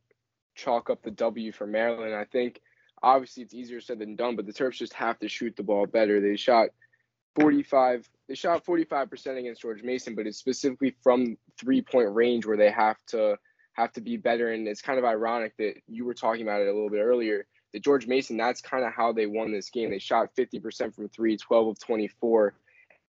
chalk 0.56 0.90
up 0.90 1.04
the 1.04 1.12
W 1.12 1.52
for 1.52 1.68
Maryland. 1.68 2.16
I 2.16 2.24
think 2.24 2.62
obviously 3.04 3.44
it's 3.44 3.54
easier 3.54 3.82
said 3.82 4.00
than 4.00 4.16
done, 4.16 4.36
but 4.36 4.46
the 4.46 4.54
Terps 4.54 4.76
just 4.76 4.94
have 4.94 5.20
to 5.20 5.28
shoot 5.28 5.56
the 5.56 5.64
ball 5.64 5.86
better. 5.86 6.22
They 6.22 6.36
shot 6.36 6.70
45 7.40 8.10
they 8.28 8.36
shot 8.36 8.64
45% 8.64 9.40
against 9.40 9.62
George 9.62 9.82
Mason, 9.82 10.14
but 10.14 10.28
it's 10.28 10.38
specifically 10.38 10.96
from 11.02 11.36
three-point 11.60 12.14
range 12.14 12.46
where 12.46 12.58
they 12.58 12.70
have 12.70 12.98
to 13.08 13.38
have 13.74 13.92
to 13.94 14.02
be 14.02 14.18
better 14.18 14.52
and 14.52 14.68
it's 14.68 14.82
kind 14.82 15.00
of 15.00 15.06
ironic 15.06 15.58
that 15.58 15.76
you 15.88 16.06
were 16.06 16.14
talking 16.14 16.44
about 16.44 16.62
it 16.62 16.68
a 16.68 16.74
little 16.74 16.90
bit 16.90 17.00
earlier 17.00 17.46
that 17.74 17.84
George 17.84 18.08
Mason 18.08 18.38
that's 18.38 18.62
kind 18.62 18.84
of 18.84 18.94
how 18.94 19.12
they 19.12 19.26
won 19.26 19.52
this 19.52 19.70
game. 19.70 19.90
They 19.90 20.00
shot 20.00 20.36
50% 20.36 20.94
from 20.94 21.10
3, 21.10 21.38
12 21.38 21.68
of 21.68 21.80
24. 21.80 22.54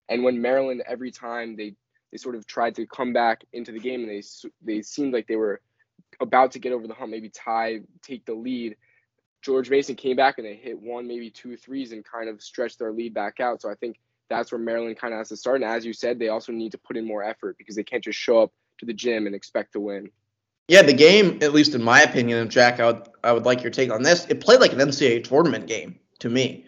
And 0.09 0.23
when 0.23 0.41
Maryland 0.41 0.83
every 0.87 1.11
time 1.11 1.55
they 1.55 1.75
they 2.13 2.17
sort 2.17 2.35
of 2.35 2.45
tried 2.45 2.75
to 2.75 2.85
come 2.85 3.11
back 3.11 3.43
into 3.53 3.71
the 3.71 3.79
game 3.79 4.01
and 4.01 4.09
they 4.09 4.21
they 4.61 4.83
seemed 4.83 5.13
like 5.13 5.25
they 5.25 5.35
were 5.35 5.59
about 6.21 6.51
to 6.51 6.59
get 6.59 6.71
over 6.71 6.87
the 6.87 6.93
hump, 6.93 7.09
maybe 7.09 7.27
tie, 7.27 7.79
take 8.03 8.23
the 8.25 8.35
lead. 8.35 8.77
George 9.41 9.71
Mason 9.71 9.95
came 9.95 10.15
back 10.15 10.37
and 10.37 10.45
they 10.45 10.53
hit 10.53 10.79
one, 10.79 11.07
maybe 11.07 11.31
two 11.31 11.57
threes 11.57 11.91
and 11.91 12.05
kind 12.05 12.29
of 12.29 12.39
stretched 12.41 12.77
their 12.77 12.93
lead 12.93 13.15
back 13.15 13.39
out. 13.39 13.63
So 13.63 13.69
I 13.69 13.73
think 13.73 13.99
that's 14.29 14.51
where 14.51 14.59
Maryland 14.59 14.95
kind 14.95 15.11
of 15.11 15.17
has 15.17 15.29
to 15.29 15.37
start. 15.37 15.61
And 15.61 15.69
as 15.69 15.85
you 15.85 15.91
said, 15.91 16.19
they 16.19 16.29
also 16.29 16.51
need 16.51 16.71
to 16.73 16.77
put 16.77 16.97
in 16.97 17.05
more 17.05 17.23
effort 17.23 17.57
because 17.57 17.75
they 17.75 17.83
can't 17.83 18.03
just 18.03 18.19
show 18.19 18.43
up 18.43 18.53
to 18.77 18.85
the 18.85 18.93
gym 18.93 19.25
and 19.25 19.33
expect 19.33 19.73
to 19.73 19.79
win. 19.79 20.11
Yeah, 20.67 20.83
the 20.83 20.93
game, 20.93 21.39
at 21.41 21.51
least 21.51 21.73
in 21.73 21.81
my 21.81 22.01
opinion, 22.01 22.47
Jack, 22.47 22.79
I 22.79 22.91
would 22.91 23.09
I 23.23 23.31
would 23.31 23.43
like 23.43 23.63
your 23.63 23.71
take 23.71 23.91
on 23.91 24.03
this. 24.03 24.27
It 24.29 24.39
played 24.39 24.59
like 24.59 24.71
an 24.71 24.79
NCAA 24.79 25.23
tournament 25.23 25.65
game 25.65 25.99
to 26.19 26.29
me. 26.29 26.67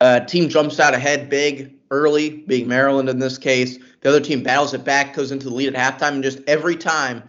Uh, 0.00 0.20
team 0.20 0.48
jumps 0.48 0.80
out 0.80 0.94
ahead 0.94 1.28
big, 1.28 1.77
early, 1.90 2.30
being 2.30 2.68
Maryland 2.68 3.08
in 3.08 3.18
this 3.18 3.38
case. 3.38 3.78
The 4.00 4.08
other 4.08 4.20
team 4.20 4.42
battles 4.42 4.74
it 4.74 4.84
back, 4.84 5.14
goes 5.14 5.32
into 5.32 5.48
the 5.48 5.54
lead 5.54 5.74
at 5.74 5.98
halftime, 6.00 6.12
and 6.12 6.22
just 6.22 6.40
every 6.46 6.76
time 6.76 7.22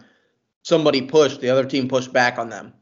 somebody 0.62 1.02
pushed, 1.02 1.40
the 1.40 1.50
other 1.50 1.64
team 1.64 1.88
pushed 1.88 2.12
back 2.12 2.38
on 2.38 2.48
them. 2.48 2.72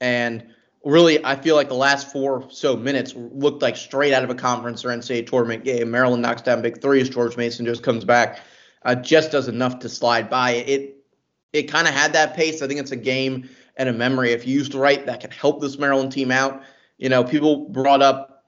And 0.00 0.46
really, 0.84 1.24
I 1.24 1.36
feel 1.36 1.56
like 1.56 1.68
the 1.68 1.74
last 1.74 2.12
four 2.12 2.42
or 2.42 2.50
so 2.50 2.76
minutes 2.76 3.14
looked 3.16 3.62
like 3.62 3.76
straight 3.76 4.12
out 4.12 4.24
of 4.24 4.30
a 4.30 4.34
conference 4.34 4.84
or 4.84 4.88
NCAA 4.88 5.26
tournament 5.26 5.64
game. 5.64 5.90
Maryland 5.90 6.22
knocks 6.22 6.42
down 6.42 6.62
big 6.62 6.80
threes. 6.80 7.08
George 7.08 7.36
Mason 7.36 7.66
just 7.66 7.82
comes 7.82 8.04
back, 8.04 8.40
uh, 8.84 8.94
just 8.94 9.32
does 9.32 9.48
enough 9.48 9.78
to 9.80 9.88
slide 9.88 10.30
by. 10.30 10.52
It 10.52 10.96
it 11.52 11.64
kind 11.64 11.88
of 11.88 11.94
had 11.94 12.12
that 12.12 12.34
pace. 12.34 12.62
I 12.62 12.66
think 12.66 12.80
it's 12.80 12.90
a 12.90 12.96
game 12.96 13.48
and 13.76 13.88
a 13.88 13.92
memory, 13.92 14.32
if 14.32 14.46
you 14.46 14.54
used 14.54 14.74
right, 14.74 15.04
that 15.06 15.20
can 15.20 15.30
help 15.30 15.60
this 15.60 15.78
Maryland 15.78 16.12
team 16.12 16.30
out. 16.30 16.62
You 16.98 17.08
know, 17.08 17.24
people 17.24 17.68
brought 17.68 18.02
up 18.02 18.44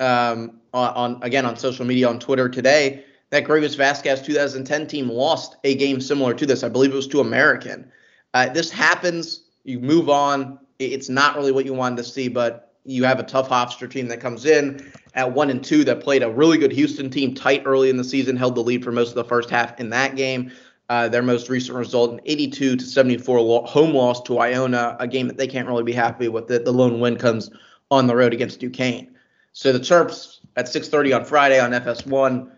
um, 0.00 0.60
on, 0.72 1.18
again 1.22 1.46
on 1.46 1.56
social 1.56 1.84
media 1.84 2.08
on 2.08 2.18
Twitter 2.18 2.48
today 2.48 3.04
that 3.32 3.44
Greivis 3.44 3.76
Vasquez 3.76 4.20
2010 4.20 4.86
team 4.86 5.08
lost 5.08 5.56
a 5.64 5.74
game 5.74 6.00
similar 6.00 6.34
to 6.34 6.44
this. 6.44 6.62
I 6.62 6.68
believe 6.68 6.92
it 6.92 6.96
was 6.96 7.08
to 7.08 7.20
American. 7.20 7.90
Uh, 8.34 8.50
this 8.50 8.70
happens. 8.70 9.44
You 9.64 9.80
move 9.80 10.10
on. 10.10 10.58
It's 10.78 11.08
not 11.08 11.34
really 11.34 11.50
what 11.50 11.64
you 11.64 11.72
wanted 11.72 11.96
to 11.96 12.04
see, 12.04 12.28
but 12.28 12.74
you 12.84 13.04
have 13.04 13.20
a 13.20 13.22
tough 13.22 13.48
Hofstra 13.48 13.90
team 13.90 14.08
that 14.08 14.20
comes 14.20 14.44
in 14.44 14.92
at 15.14 15.32
one 15.32 15.48
and 15.48 15.64
two 15.64 15.82
that 15.84 16.00
played 16.00 16.22
a 16.22 16.30
really 16.30 16.58
good 16.58 16.72
Houston 16.72 17.08
team 17.08 17.34
tight 17.34 17.62
early 17.64 17.88
in 17.88 17.96
the 17.96 18.04
season, 18.04 18.36
held 18.36 18.54
the 18.54 18.62
lead 18.62 18.84
for 18.84 18.92
most 18.92 19.10
of 19.10 19.14
the 19.14 19.24
first 19.24 19.48
half 19.48 19.80
in 19.80 19.90
that 19.90 20.14
game. 20.14 20.52
Uh, 20.90 21.08
their 21.08 21.22
most 21.22 21.48
recent 21.48 21.78
result, 21.78 22.12
an 22.12 22.20
82 22.26 22.76
to 22.76 22.84
74 22.84 23.66
home 23.66 23.94
loss 23.94 24.20
to 24.24 24.40
Iona, 24.40 24.96
a 25.00 25.08
game 25.08 25.26
that 25.28 25.38
they 25.38 25.46
can't 25.46 25.66
really 25.66 25.84
be 25.84 25.92
happy 25.92 26.28
with. 26.28 26.48
The, 26.48 26.58
the 26.58 26.72
lone 26.72 27.00
win 27.00 27.16
comes 27.16 27.50
on 27.90 28.08
the 28.08 28.16
road 28.16 28.34
against 28.34 28.60
Duquesne. 28.60 29.16
So 29.54 29.72
the 29.72 29.78
Terps 29.78 30.40
at 30.56 30.66
6:30 30.66 31.16
on 31.16 31.24
Friday 31.24 31.60
on 31.60 31.72
FS1, 31.72 32.50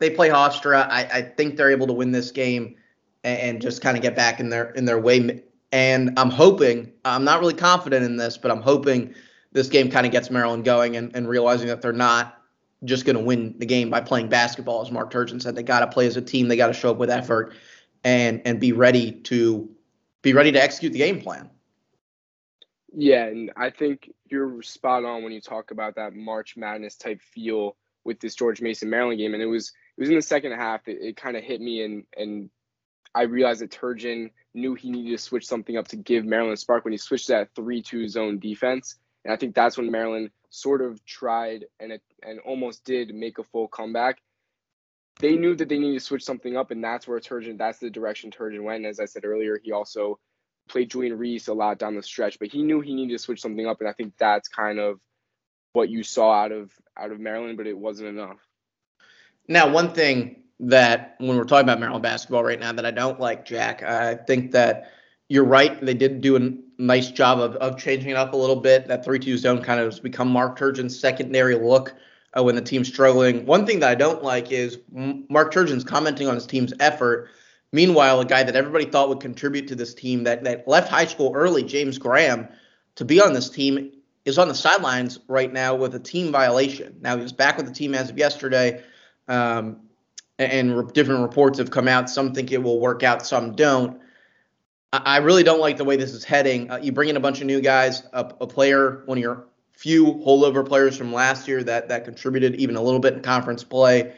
they 0.00 0.10
play 0.10 0.28
Hofstra. 0.28 0.88
I, 0.88 1.08
I 1.12 1.22
think 1.22 1.56
they're 1.56 1.70
able 1.70 1.86
to 1.86 1.92
win 1.92 2.12
this 2.12 2.30
game 2.30 2.76
and, 3.22 3.40
and 3.40 3.62
just 3.62 3.80
kind 3.80 3.96
of 3.96 4.02
get 4.02 4.16
back 4.16 4.40
in 4.40 4.48
their 4.48 4.70
in 4.72 4.84
their 4.84 5.00
way. 5.00 5.42
And 5.72 6.16
I'm 6.18 6.30
hoping, 6.30 6.92
I'm 7.04 7.24
not 7.24 7.40
really 7.40 7.54
confident 7.54 8.04
in 8.04 8.16
this, 8.16 8.36
but 8.36 8.50
I'm 8.50 8.62
hoping 8.62 9.14
this 9.52 9.68
game 9.68 9.90
kind 9.90 10.06
of 10.06 10.12
gets 10.12 10.30
Maryland 10.30 10.64
going 10.64 10.96
and, 10.96 11.14
and 11.16 11.28
realizing 11.28 11.66
that 11.66 11.82
they're 11.82 11.92
not 11.92 12.40
just 12.84 13.04
going 13.04 13.16
to 13.16 13.22
win 13.22 13.54
the 13.58 13.66
game 13.66 13.90
by 13.90 14.00
playing 14.00 14.28
basketball, 14.28 14.82
as 14.82 14.92
Mark 14.92 15.12
Turgeon 15.12 15.42
said. 15.42 15.56
They 15.56 15.62
got 15.62 15.80
to 15.80 15.86
play 15.88 16.06
as 16.06 16.16
a 16.16 16.22
team. 16.22 16.48
They 16.48 16.56
got 16.56 16.68
to 16.68 16.72
show 16.72 16.90
up 16.90 16.98
with 16.98 17.10
effort 17.10 17.54
and 18.04 18.42
and 18.44 18.60
be 18.60 18.72
ready 18.72 19.12
to 19.12 19.68
be 20.22 20.32
ready 20.32 20.52
to 20.52 20.62
execute 20.62 20.92
the 20.92 20.98
game 20.98 21.20
plan. 21.20 21.50
Yeah, 22.96 23.26
and 23.26 23.50
I 23.56 23.70
think 23.70 24.12
you're 24.26 24.62
spot 24.62 25.04
on 25.04 25.24
when 25.24 25.32
you 25.32 25.40
talk 25.40 25.72
about 25.72 25.96
that 25.96 26.14
March 26.14 26.56
Madness 26.56 26.96
type 26.96 27.20
feel 27.20 27.76
with 28.04 28.20
this 28.20 28.36
George 28.36 28.60
Mason 28.60 28.88
Maryland 28.88 29.18
game, 29.18 29.34
and 29.34 29.42
it 29.42 29.46
was 29.46 29.72
it 29.96 30.00
was 30.00 30.10
in 30.10 30.14
the 30.14 30.22
second 30.22 30.52
half. 30.52 30.86
It, 30.86 30.98
it 31.00 31.16
kind 31.16 31.36
of 31.36 31.42
hit 31.42 31.60
me, 31.60 31.82
and 31.82 32.04
and 32.16 32.50
I 33.14 33.22
realized 33.22 33.62
that 33.62 33.72
Turgeon 33.72 34.30
knew 34.54 34.74
he 34.74 34.90
needed 34.90 35.10
to 35.10 35.18
switch 35.18 35.46
something 35.46 35.76
up 35.76 35.88
to 35.88 35.96
give 35.96 36.24
Maryland 36.24 36.58
spark 36.58 36.84
when 36.84 36.92
he 36.92 36.98
switched 36.98 37.28
that 37.28 37.48
three-two 37.56 38.08
zone 38.08 38.38
defense, 38.38 38.96
and 39.24 39.34
I 39.34 39.36
think 39.36 39.56
that's 39.56 39.76
when 39.76 39.90
Maryland 39.90 40.30
sort 40.50 40.80
of 40.80 41.04
tried 41.04 41.64
and 41.80 41.98
and 42.22 42.38
almost 42.40 42.84
did 42.84 43.12
make 43.12 43.38
a 43.38 43.44
full 43.44 43.66
comeback. 43.66 44.20
They 45.18 45.36
knew 45.36 45.56
that 45.56 45.68
they 45.68 45.78
needed 45.78 45.98
to 45.98 46.04
switch 46.04 46.24
something 46.24 46.56
up, 46.56 46.70
and 46.70 46.82
that's 46.82 47.08
where 47.08 47.18
Turgeon, 47.18 47.58
that's 47.58 47.78
the 47.78 47.90
direction 47.90 48.30
Turgeon 48.30 48.62
went. 48.62 48.86
As 48.86 49.00
I 49.00 49.04
said 49.04 49.24
earlier, 49.24 49.60
he 49.62 49.72
also 49.72 50.18
played 50.68 50.90
Julian 50.90 51.18
Reese 51.18 51.48
a 51.48 51.54
lot 51.54 51.78
down 51.78 51.94
the 51.94 52.02
stretch, 52.02 52.38
but 52.38 52.48
he 52.48 52.62
knew 52.62 52.80
he 52.80 52.94
needed 52.94 53.12
to 53.12 53.18
switch 53.18 53.40
something 53.40 53.66
up, 53.66 53.80
and 53.80 53.88
I 53.88 53.92
think 53.92 54.14
that's 54.18 54.48
kind 54.48 54.78
of 54.78 55.00
what 55.72 55.88
you 55.88 56.02
saw 56.02 56.32
out 56.32 56.52
of 56.52 56.72
out 56.96 57.10
of 57.10 57.20
Maryland, 57.20 57.56
but 57.56 57.66
it 57.66 57.76
wasn't 57.76 58.08
enough. 58.08 58.38
Now, 59.48 59.70
one 59.70 59.92
thing 59.92 60.44
that 60.60 61.16
when 61.18 61.36
we're 61.36 61.44
talking 61.44 61.64
about 61.64 61.80
Maryland 61.80 62.02
basketball 62.02 62.44
right 62.44 62.58
now 62.58 62.72
that 62.72 62.86
I 62.86 62.90
don't 62.90 63.20
like, 63.20 63.44
Jack, 63.44 63.82
I 63.82 64.14
think 64.14 64.52
that 64.52 64.92
you're 65.28 65.44
right. 65.44 65.80
They 65.84 65.94
did 65.94 66.20
do 66.20 66.36
a 66.36 66.50
nice 66.78 67.10
job 67.10 67.40
of, 67.40 67.56
of 67.56 67.78
changing 67.78 68.10
it 68.10 68.16
up 68.16 68.32
a 68.32 68.36
little 68.36 68.56
bit. 68.56 68.86
That 68.86 69.04
3 69.04 69.18
2 69.18 69.36
zone 69.38 69.62
kind 69.62 69.80
of 69.80 69.86
has 69.86 70.00
become 70.00 70.28
Mark 70.28 70.58
Turgeon's 70.58 70.98
secondary 70.98 71.56
look 71.56 71.94
uh, 72.36 72.42
when 72.42 72.54
the 72.54 72.62
team's 72.62 72.88
struggling. 72.88 73.46
One 73.46 73.66
thing 73.66 73.80
that 73.80 73.90
I 73.90 73.94
don't 73.94 74.22
like 74.22 74.52
is 74.52 74.78
Mark 74.92 75.52
Turgeon's 75.52 75.84
commenting 75.84 76.28
on 76.28 76.34
his 76.34 76.46
team's 76.46 76.72
effort. 76.80 77.30
Meanwhile, 77.74 78.20
a 78.20 78.24
guy 78.24 78.44
that 78.44 78.54
everybody 78.54 78.84
thought 78.84 79.08
would 79.08 79.18
contribute 79.18 79.66
to 79.66 79.74
this 79.74 79.94
team 79.94 80.22
that, 80.22 80.44
that 80.44 80.68
left 80.68 80.88
high 80.88 81.06
school 81.06 81.32
early, 81.34 81.64
James 81.64 81.98
Graham, 81.98 82.46
to 82.94 83.04
be 83.04 83.20
on 83.20 83.32
this 83.32 83.50
team 83.50 83.90
is 84.24 84.38
on 84.38 84.46
the 84.46 84.54
sidelines 84.54 85.18
right 85.26 85.52
now 85.52 85.74
with 85.74 85.92
a 85.96 85.98
team 85.98 86.30
violation. 86.30 86.96
Now, 87.00 87.16
he 87.16 87.22
was 87.22 87.32
back 87.32 87.56
with 87.56 87.66
the 87.66 87.72
team 87.72 87.92
as 87.96 88.10
of 88.10 88.16
yesterday, 88.16 88.80
um, 89.26 89.80
and, 90.38 90.78
re- 90.78 90.92
different 90.94 91.22
reports 91.22 91.58
have 91.58 91.72
come 91.72 91.88
out. 91.88 92.08
Some 92.08 92.32
think 92.32 92.52
it 92.52 92.62
will 92.62 92.78
work 92.78 93.02
out, 93.02 93.26
some 93.26 93.56
don't. 93.56 94.00
I 94.92 95.16
really 95.16 95.42
don't 95.42 95.58
like 95.58 95.76
the 95.76 95.84
way 95.84 95.96
this 95.96 96.12
is 96.12 96.22
heading. 96.22 96.70
Uh, 96.70 96.76
you 96.80 96.92
bring 96.92 97.08
in 97.08 97.16
a 97.16 97.20
bunch 97.20 97.40
of 97.40 97.48
new 97.48 97.60
guys, 97.60 98.04
a, 98.12 98.20
a, 98.40 98.46
player, 98.46 99.02
one 99.06 99.18
of 99.18 99.22
your 99.22 99.46
few 99.72 100.14
holdover 100.24 100.64
players 100.64 100.96
from 100.96 101.12
last 101.12 101.48
year 101.48 101.64
that 101.64 101.88
that 101.88 102.04
contributed 102.04 102.54
even 102.54 102.76
a 102.76 102.80
little 102.80 103.00
bit 103.00 103.14
in 103.14 103.20
conference 103.20 103.64
play, 103.64 104.14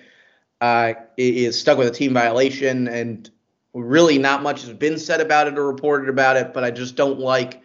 uh, 0.61 0.93
is 1.17 1.59
stuck 1.59 1.79
with 1.79 1.89
a 1.89 1.91
team 1.91 2.13
violation, 2.13 2.87
and 2.89 3.31
really 3.83 4.19
not 4.19 4.43
much 4.43 4.63
has 4.63 4.73
been 4.73 4.99
said 4.99 5.21
about 5.21 5.49
it 5.49 5.59
or 5.59 5.67
reported 5.67 6.09
about 6.09 6.37
it. 6.37 6.53
But 6.53 6.65
I 6.65 6.71
just 6.71 6.97
don't 6.97 7.19
like 7.19 7.63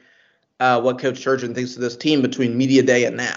uh, 0.60 0.82
what 0.82 1.00
Coach 1.00 1.24
Turgeon 1.24 1.56
thinks 1.56 1.76
of 1.76 1.82
this 1.82 1.96
team 1.96 2.22
between 2.22 2.58
media 2.58 2.84
day 2.84 3.06
and 3.06 3.18
now. 3.18 3.36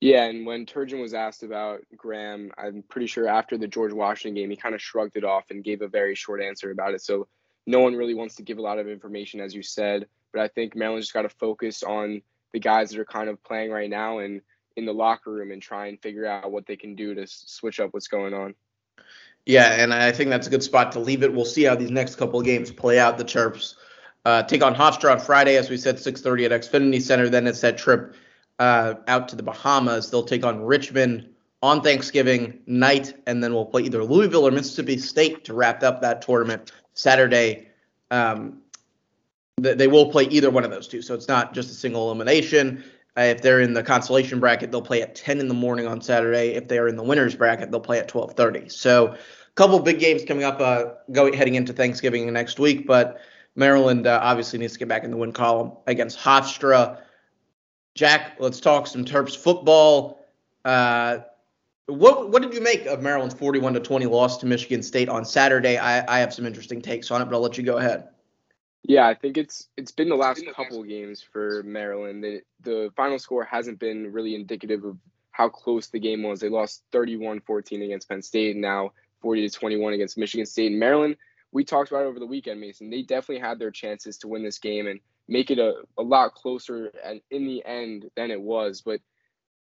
Yeah, 0.00 0.24
and 0.24 0.44
when 0.44 0.66
Turgeon 0.66 1.00
was 1.00 1.14
asked 1.14 1.42
about 1.42 1.80
Graham, 1.96 2.52
I'm 2.58 2.84
pretty 2.88 3.06
sure 3.06 3.26
after 3.26 3.56
the 3.56 3.66
George 3.66 3.92
Washington 3.94 4.34
game, 4.34 4.50
he 4.50 4.56
kind 4.56 4.74
of 4.74 4.82
shrugged 4.82 5.16
it 5.16 5.24
off 5.24 5.50
and 5.50 5.64
gave 5.64 5.80
a 5.80 5.88
very 5.88 6.14
short 6.14 6.42
answer 6.42 6.70
about 6.70 6.92
it. 6.92 7.00
So 7.00 7.26
no 7.66 7.80
one 7.80 7.94
really 7.94 8.12
wants 8.12 8.34
to 8.34 8.42
give 8.42 8.58
a 8.58 8.62
lot 8.62 8.78
of 8.78 8.86
information, 8.86 9.40
as 9.40 9.54
you 9.54 9.62
said. 9.62 10.06
But 10.32 10.42
I 10.42 10.48
think 10.48 10.76
Maryland 10.76 11.02
just 11.02 11.14
got 11.14 11.22
to 11.22 11.30
focus 11.30 11.82
on 11.82 12.20
the 12.52 12.60
guys 12.60 12.90
that 12.90 13.00
are 13.00 13.06
kind 13.06 13.30
of 13.30 13.42
playing 13.44 13.70
right 13.70 13.88
now 13.88 14.18
and 14.18 14.42
in 14.76 14.84
the 14.84 14.92
locker 14.92 15.30
room 15.30 15.52
and 15.52 15.62
try 15.62 15.86
and 15.86 16.00
figure 16.02 16.26
out 16.26 16.52
what 16.52 16.66
they 16.66 16.76
can 16.76 16.94
do 16.94 17.14
to 17.14 17.26
switch 17.26 17.80
up 17.80 17.94
what's 17.94 18.08
going 18.08 18.34
on. 18.34 18.54
Yeah, 19.46 19.82
and 19.82 19.92
I 19.92 20.10
think 20.12 20.30
that's 20.30 20.46
a 20.46 20.50
good 20.50 20.62
spot 20.62 20.92
to 20.92 21.00
leave 21.00 21.22
it. 21.22 21.32
We'll 21.32 21.44
see 21.44 21.64
how 21.64 21.74
these 21.74 21.90
next 21.90 22.16
couple 22.16 22.40
of 22.40 22.46
games 22.46 22.70
play 22.70 22.98
out. 22.98 23.18
The 23.18 23.24
Terps 23.24 23.74
uh, 24.24 24.42
take 24.42 24.62
on 24.62 24.74
Hofstra 24.74 25.12
on 25.12 25.20
Friday, 25.20 25.56
as 25.56 25.68
we 25.68 25.76
said, 25.76 25.96
6:30 25.96 26.46
at 26.46 26.62
Xfinity 26.62 27.02
Center. 27.02 27.28
Then 27.28 27.46
it's 27.46 27.60
that 27.60 27.76
trip 27.76 28.14
uh, 28.58 28.94
out 29.06 29.28
to 29.28 29.36
the 29.36 29.42
Bahamas. 29.42 30.10
They'll 30.10 30.24
take 30.24 30.44
on 30.44 30.62
Richmond 30.62 31.28
on 31.62 31.82
Thanksgiving 31.82 32.58
night, 32.66 33.14
and 33.26 33.42
then 33.42 33.52
we'll 33.52 33.66
play 33.66 33.82
either 33.82 34.02
Louisville 34.04 34.46
or 34.46 34.50
Mississippi 34.50 34.96
State 34.96 35.44
to 35.44 35.54
wrap 35.54 35.82
up 35.82 36.00
that 36.00 36.22
tournament 36.22 36.72
Saturday. 36.94 37.68
Um, 38.10 38.60
they 39.58 39.86
will 39.86 40.10
play 40.10 40.24
either 40.24 40.50
one 40.50 40.64
of 40.64 40.70
those 40.70 40.88
two, 40.88 41.00
so 41.00 41.14
it's 41.14 41.28
not 41.28 41.54
just 41.54 41.70
a 41.70 41.74
single 41.74 42.06
elimination. 42.06 42.82
Uh, 43.16 43.22
if 43.22 43.42
they're 43.42 43.60
in 43.60 43.74
the 43.74 43.82
consolation 43.82 44.40
bracket, 44.40 44.70
they'll 44.70 44.82
play 44.82 45.02
at 45.02 45.14
10 45.14 45.38
in 45.38 45.48
the 45.48 45.54
morning 45.54 45.86
on 45.86 46.00
Saturday. 46.00 46.54
If 46.54 46.66
they're 46.66 46.88
in 46.88 46.96
the 46.96 47.02
winners 47.02 47.34
bracket, 47.36 47.70
they'll 47.70 47.80
play 47.80 47.98
at 47.98 48.08
12:30. 48.08 48.68
So, 48.68 49.08
a 49.08 49.18
couple 49.54 49.78
big 49.78 50.00
games 50.00 50.24
coming 50.24 50.44
up, 50.44 50.60
uh, 50.60 50.86
going 51.12 51.32
heading 51.32 51.54
into 51.54 51.72
Thanksgiving 51.72 52.32
next 52.32 52.58
week. 52.58 52.86
But 52.86 53.20
Maryland 53.54 54.06
uh, 54.06 54.18
obviously 54.22 54.58
needs 54.58 54.72
to 54.72 54.78
get 54.80 54.88
back 54.88 55.04
in 55.04 55.10
the 55.10 55.16
win 55.16 55.32
column 55.32 55.72
against 55.86 56.18
Hofstra. 56.18 56.98
Jack, 57.94 58.36
let's 58.40 58.58
talk 58.58 58.88
some 58.88 59.04
Terps 59.04 59.36
football. 59.36 60.26
Uh, 60.64 61.18
what 61.86 62.30
what 62.30 62.42
did 62.42 62.54
you 62.54 62.60
make 62.60 62.86
of 62.86 63.02
Maryland's 63.02 63.34
41 63.34 63.74
to 63.74 63.80
20 63.80 64.06
loss 64.06 64.38
to 64.38 64.46
Michigan 64.46 64.82
State 64.82 65.08
on 65.08 65.24
Saturday? 65.24 65.76
I, 65.76 66.16
I 66.16 66.18
have 66.18 66.32
some 66.32 66.46
interesting 66.46 66.80
takes 66.80 67.10
on 67.10 67.22
it, 67.22 67.26
but 67.26 67.34
I'll 67.34 67.42
let 67.42 67.58
you 67.58 67.62
go 67.62 67.76
ahead. 67.76 68.08
Yeah, 68.86 69.06
I 69.06 69.14
think 69.14 69.38
it's 69.38 69.68
it's 69.78 69.92
been 69.92 70.10
the 70.10 70.14
last 70.14 70.44
couple 70.54 70.82
games 70.84 71.22
for 71.22 71.62
Maryland. 71.62 72.22
The, 72.22 72.42
the 72.60 72.92
final 72.94 73.18
score 73.18 73.42
hasn't 73.42 73.78
been 73.78 74.12
really 74.12 74.34
indicative 74.34 74.84
of 74.84 74.98
how 75.30 75.48
close 75.48 75.88
the 75.88 75.98
game 75.98 76.22
was. 76.22 76.40
They 76.40 76.50
lost 76.50 76.82
31-14 76.92 77.82
against 77.82 78.08
Penn 78.08 78.20
State, 78.20 78.52
and 78.52 78.60
now 78.60 78.92
40 79.22 79.48
to 79.48 79.58
21 79.58 79.94
against 79.94 80.18
Michigan 80.18 80.44
State. 80.44 80.70
And 80.70 80.78
Maryland, 80.78 81.16
we 81.50 81.64
talked 81.64 81.90
about 81.90 82.02
it 82.02 82.08
over 82.08 82.18
the 82.18 82.26
weekend, 82.26 82.60
Mason. 82.60 82.90
They 82.90 83.02
definitely 83.02 83.40
had 83.40 83.58
their 83.58 83.70
chances 83.70 84.18
to 84.18 84.28
win 84.28 84.44
this 84.44 84.58
game 84.58 84.86
and 84.86 85.00
make 85.28 85.50
it 85.50 85.58
a, 85.58 85.82
a 85.96 86.02
lot 86.02 86.34
closer 86.34 86.92
and 87.02 87.22
in 87.30 87.46
the 87.46 87.64
end 87.64 88.10
than 88.16 88.30
it 88.30 88.40
was. 88.40 88.82
But 88.82 89.00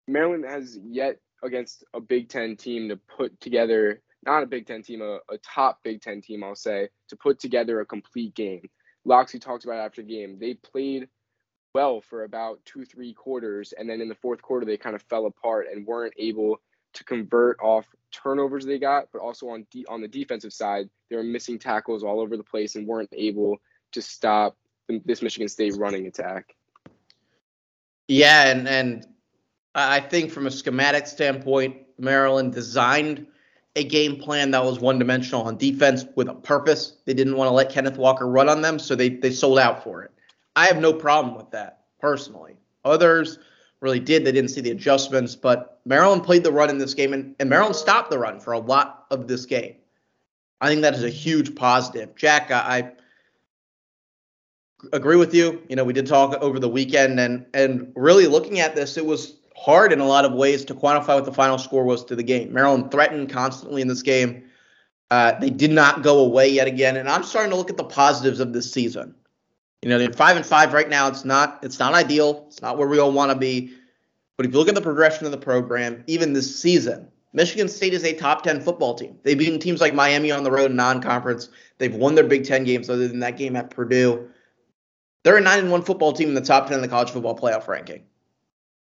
Maryland 0.08 0.46
has 0.46 0.80
yet 0.84 1.20
against 1.44 1.84
a 1.94 2.02
Big 2.02 2.30
Ten 2.30 2.58
team 2.58 2.90
to 2.90 2.98
put 2.98 3.40
together 3.40 4.02
not 4.26 4.44
a 4.44 4.48
Big 4.48 4.66
Ten 4.66 4.82
team, 4.82 5.02
a, 5.02 5.20
a 5.30 5.38
top 5.44 5.84
Big 5.84 6.02
Ten 6.02 6.22
team, 6.22 6.44
I'll 6.44 6.56
say, 6.56 6.90
to 7.10 7.16
put 7.16 7.40
together 7.40 7.80
a 7.80 7.86
complete 7.86 8.34
game. 8.34 8.70
Locksley 9.06 9.40
talked 9.40 9.66
about 9.66 9.80
after 9.80 10.02
the 10.02 10.08
game. 10.08 10.38
They 10.40 10.54
played 10.54 11.08
well 11.74 12.02
for 12.02 12.24
about 12.24 12.60
two, 12.66 12.86
three 12.86 13.14
quarters, 13.14 13.74
and 13.78 13.90
then 13.90 14.02
in 14.02 14.08
the 14.08 14.16
fourth 14.16 14.42
quarter 14.42 14.66
they 14.66 14.78
kind 14.78 14.96
of 14.96 15.02
fell 15.04 15.26
apart 15.26 15.68
and 15.72 15.86
weren't 15.86 16.14
able 16.18 16.62
to 16.94 17.04
convert 17.04 17.60
off 17.60 17.88
turnovers 18.12 18.66
they 18.66 18.78
got, 18.78 19.08
but 19.12 19.20
also 19.20 19.50
on 19.50 19.66
de- 19.72 19.86
on 19.88 20.02
the 20.02 20.08
defensive 20.08 20.54
side, 20.54 20.90
they 21.10 21.16
were 21.16 21.24
missing 21.24 21.58
tackles 21.58 22.04
all 22.04 22.20
over 22.20 22.38
the 22.38 22.44
place 22.44 22.76
and 22.76 22.88
weren't 22.88 23.10
able 23.12 23.58
to 23.92 24.02
stop 24.02 24.56
this 25.06 25.22
Michigan 25.22 25.48
State 25.48 25.76
running 25.78 26.08
attack. 26.08 26.56
Yeah, 28.08 28.50
and 28.50 28.68
and 28.68 29.08
I 29.74 30.00
think 30.00 30.32
from 30.32 30.46
a 30.46 30.52
schematic 30.52 31.08
standpoint, 31.08 31.78
Maryland 31.98 32.54
designed 32.54 33.28
a 33.76 33.84
game 33.84 34.18
plan 34.18 34.52
that 34.52 34.64
was 34.64 34.80
one 34.80 35.00
dimensional 35.00 35.44
on 35.44 35.58
defense 35.58 36.06
with 36.16 36.30
a 36.30 36.34
purpose. 36.34 36.98
They 37.06 37.14
didn't 37.14 37.36
want 37.36 37.48
to 37.48 37.54
let 37.54 37.72
Kenneth 37.72 37.98
Walker 37.98 38.28
run 38.28 38.50
on 38.50 38.62
them, 38.62 38.78
so 38.78 38.96
they, 38.96 39.10
they 39.10 39.32
sold 39.32 39.60
out 39.60 39.84
for 39.84 40.04
it. 40.04 40.12
I 40.56 40.68
have 40.68 40.80
no 40.80 40.94
problem 40.94 41.36
with 41.36 41.50
that 41.52 41.86
personally. 42.00 42.56
Others 42.86 43.40
really 43.80 44.00
did. 44.00 44.26
They 44.26 44.32
didn't 44.32 44.52
see 44.52 44.62
the 44.62 44.72
adjustments, 44.72 45.36
but 45.36 45.80
Maryland 45.86 46.24
played 46.24 46.44
the 46.44 46.52
run 46.52 46.70
in 46.70 46.78
this 46.78 46.94
game, 46.94 47.14
and, 47.14 47.36
and 47.40 47.50
Maryland 47.50 47.76
stopped 47.76 48.12
the 48.12 48.20
run 48.20 48.40
for 48.40 48.54
a 48.54 48.60
lot 48.60 49.06
of 49.10 49.28
this 49.28 49.46
game. 49.46 49.76
I 50.62 50.70
think 50.70 50.82
that 50.84 50.94
is 50.94 51.04
a 51.04 51.10
huge 51.10 51.56
positive. 51.56 52.16
Jack, 52.16 52.52
I, 52.52 52.78
I 52.78 52.92
agree 54.94 55.18
with 55.18 55.34
you. 55.34 55.62
You 55.68 55.76
know, 55.76 55.84
we 55.84 55.94
did 55.94 56.08
talk 56.08 56.34
over 56.42 56.60
the 56.60 56.70
weekend, 56.70 57.20
and 57.20 57.46
and 57.54 57.92
really 57.96 58.28
looking 58.28 58.60
at 58.60 58.76
this, 58.76 58.98
it 58.98 59.06
was 59.06 59.38
hard 59.56 59.94
in 59.94 60.00
a 60.00 60.06
lot 60.06 60.26
of 60.26 60.34
ways 60.34 60.66
to 60.66 60.76
quantify 60.76 61.16
what 61.16 61.26
the 61.26 61.34
final 61.34 61.58
score 61.58 61.84
was 61.84 62.04
to 62.06 62.16
the 62.16 62.24
game. 62.24 62.54
Maryland 62.54 62.92
threatened 62.92 63.30
constantly 63.30 63.82
in 63.82 63.88
this 63.88 64.02
game. 64.02 64.44
Uh, 65.12 65.38
they 65.40 65.50
did 65.50 65.72
not 65.72 66.02
go 66.02 66.20
away 66.20 66.48
yet 66.48 66.68
again, 66.68 66.98
and 66.98 67.08
I'm 67.08 67.24
starting 67.24 67.52
to 67.52 67.58
look 67.58 67.70
at 67.70 67.78
the 67.78 67.84
positives 67.84 68.40
of 68.40 68.54
this 68.54 68.72
season. 68.72 69.14
You 69.84 69.90
know, 69.90 70.00
they're 70.00 70.12
five 70.14 70.38
and 70.38 70.46
five 70.46 70.74
right 70.74 70.90
now. 70.90 71.08
It's 71.08 71.26
not 71.26 71.60
it's 71.62 71.78
not 71.78 71.94
ideal. 71.94 72.46
It's 72.48 72.62
not 72.62 72.78
where 72.78 72.88
we 72.88 73.00
all 73.00 73.12
want 73.12 73.32
to 73.32 73.38
be. 73.38 73.74
But 74.38 74.46
if 74.46 74.54
you 74.54 74.58
look 74.58 74.70
at 74.70 74.76
the 74.76 74.82
progression 74.82 75.26
of 75.26 75.32
the 75.32 75.38
program, 75.38 76.04
even 76.08 76.34
this 76.34 76.60
season, 76.60 77.10
Michigan 77.34 77.68
State 77.68 77.94
is 77.94 78.04
a 78.04 78.14
top 78.14 78.44
10 78.44 78.62
football 78.62 78.96
team. 78.96 79.18
They've 79.24 79.38
beaten 79.38 79.60
teams 79.60 79.82
like 79.82 79.94
Miami 79.94 80.32
on 80.32 80.44
the 80.44 80.52
road 80.52 80.72
in 80.72 80.78
non-conference. 80.78 81.50
They've 81.78 81.94
won 81.94 82.16
their 82.16 82.24
Big 82.24 82.46
Ten 82.46 82.64
games 82.64 82.90
other 82.90 83.08
than 83.08 83.20
that 83.20 83.38
game 83.38 83.56
at 83.56 83.70
Purdue. 83.70 84.30
They're 85.24 85.38
a 85.38 85.42
9 85.42 85.60
and 85.60 85.72
1 85.72 85.82
football 85.84 86.14
team 86.14 86.30
in 86.30 86.36
the 86.36 86.42
top 86.42 86.68
10 86.68 86.76
in 86.76 86.82
the 86.82 86.88
college 86.88 87.12
football 87.12 87.38
playoff 87.38 87.68
ranking. 87.68 88.04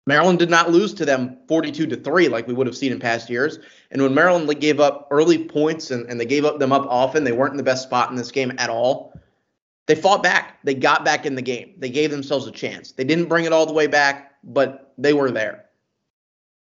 Maryland 0.09 0.39
did 0.39 0.49
not 0.49 0.71
lose 0.71 0.91
to 0.95 1.05
them 1.05 1.37
42 1.47 1.85
to 1.85 1.95
3 1.95 2.29
like 2.29 2.47
we 2.47 2.53
would 2.55 2.65
have 2.65 2.75
seen 2.75 2.91
in 2.91 2.99
past 2.99 3.29
years. 3.29 3.59
And 3.91 4.01
when 4.01 4.15
Maryland 4.15 4.59
gave 4.59 4.79
up 4.79 5.07
early 5.11 5.45
points 5.45 5.91
and, 5.91 6.09
and 6.09 6.19
they 6.19 6.25
gave 6.25 6.45
up 6.45 6.57
them 6.57 6.71
up 6.71 6.87
often, 6.89 7.23
they 7.23 7.31
weren't 7.31 7.51
in 7.53 7.57
the 7.57 7.63
best 7.63 7.83
spot 7.83 8.09
in 8.09 8.15
this 8.15 8.31
game 8.31 8.51
at 8.57 8.71
all. 8.71 9.13
They 9.85 9.93
fought 9.93 10.23
back. 10.23 10.57
They 10.63 10.73
got 10.73 11.05
back 11.05 11.27
in 11.27 11.35
the 11.35 11.43
game. 11.43 11.75
They 11.77 11.91
gave 11.91 12.09
themselves 12.09 12.47
a 12.47 12.51
chance. 12.51 12.91
They 12.91 13.03
didn't 13.03 13.29
bring 13.29 13.45
it 13.45 13.53
all 13.53 13.67
the 13.67 13.73
way 13.73 13.85
back, 13.85 14.33
but 14.43 14.95
they 14.97 15.13
were 15.13 15.29
there. 15.29 15.65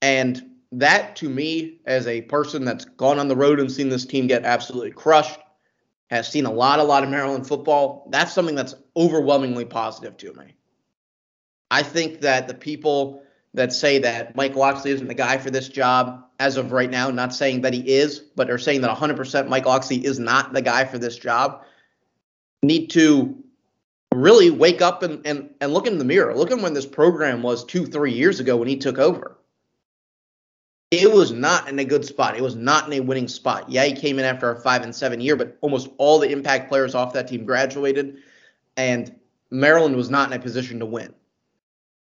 And 0.02 0.50
that 0.70 1.16
to 1.16 1.30
me, 1.30 1.80
as 1.86 2.06
a 2.06 2.20
person 2.20 2.66
that's 2.66 2.84
gone 2.84 3.18
on 3.18 3.28
the 3.28 3.36
road 3.36 3.60
and 3.60 3.72
seen 3.72 3.88
this 3.88 4.04
team 4.04 4.26
get 4.26 4.44
absolutely 4.44 4.90
crushed, 4.90 5.40
has 6.10 6.28
seen 6.28 6.44
a 6.44 6.52
lot, 6.52 6.80
a 6.80 6.84
lot 6.84 7.02
of 7.02 7.08
Maryland 7.08 7.46
football, 7.46 8.08
that's 8.10 8.34
something 8.34 8.54
that's 8.54 8.74
overwhelmingly 8.94 9.64
positive 9.64 10.18
to 10.18 10.34
me. 10.34 10.54
I 11.72 11.82
think 11.82 12.20
that 12.20 12.48
the 12.48 12.54
people 12.54 13.22
that 13.54 13.72
say 13.72 13.98
that 14.00 14.36
Mike 14.36 14.54
Locksley 14.54 14.90
isn't 14.90 15.08
the 15.08 15.14
guy 15.14 15.38
for 15.38 15.50
this 15.50 15.68
job 15.68 16.22
as 16.38 16.58
of 16.58 16.70
right 16.70 16.90
now, 16.90 17.10
not 17.10 17.34
saying 17.34 17.62
that 17.62 17.72
he 17.72 17.94
is, 17.94 18.18
but 18.18 18.50
are 18.50 18.58
saying 18.58 18.82
that 18.82 18.94
100% 18.94 19.48
Mike 19.48 19.64
Locksley 19.64 20.04
is 20.04 20.18
not 20.18 20.52
the 20.52 20.60
guy 20.60 20.84
for 20.84 20.98
this 20.98 21.16
job, 21.16 21.64
need 22.62 22.88
to 22.88 23.42
really 24.14 24.50
wake 24.50 24.82
up 24.82 25.02
and, 25.02 25.26
and, 25.26 25.48
and 25.62 25.72
look 25.72 25.86
in 25.86 25.96
the 25.96 26.04
mirror. 26.04 26.36
Look 26.36 26.50
at 26.50 26.58
when 26.58 26.74
this 26.74 26.84
program 26.84 27.42
was 27.42 27.64
two, 27.64 27.86
three 27.86 28.12
years 28.12 28.38
ago 28.38 28.58
when 28.58 28.68
he 28.68 28.76
took 28.76 28.98
over. 28.98 29.38
It 30.90 31.10
was 31.10 31.32
not 31.32 31.70
in 31.70 31.78
a 31.78 31.86
good 31.86 32.04
spot. 32.04 32.36
It 32.36 32.42
was 32.42 32.54
not 32.54 32.86
in 32.86 32.92
a 32.98 33.02
winning 33.02 33.28
spot. 33.28 33.70
Yeah, 33.70 33.84
he 33.84 33.94
came 33.94 34.18
in 34.18 34.26
after 34.26 34.50
a 34.50 34.60
five 34.60 34.82
and 34.82 34.94
seven 34.94 35.22
year, 35.22 35.36
but 35.36 35.56
almost 35.62 35.88
all 35.96 36.18
the 36.18 36.30
impact 36.30 36.68
players 36.68 36.94
off 36.94 37.14
that 37.14 37.28
team 37.28 37.46
graduated, 37.46 38.18
and 38.76 39.18
Maryland 39.50 39.96
was 39.96 40.10
not 40.10 40.30
in 40.30 40.38
a 40.38 40.42
position 40.42 40.78
to 40.80 40.86
win. 40.86 41.14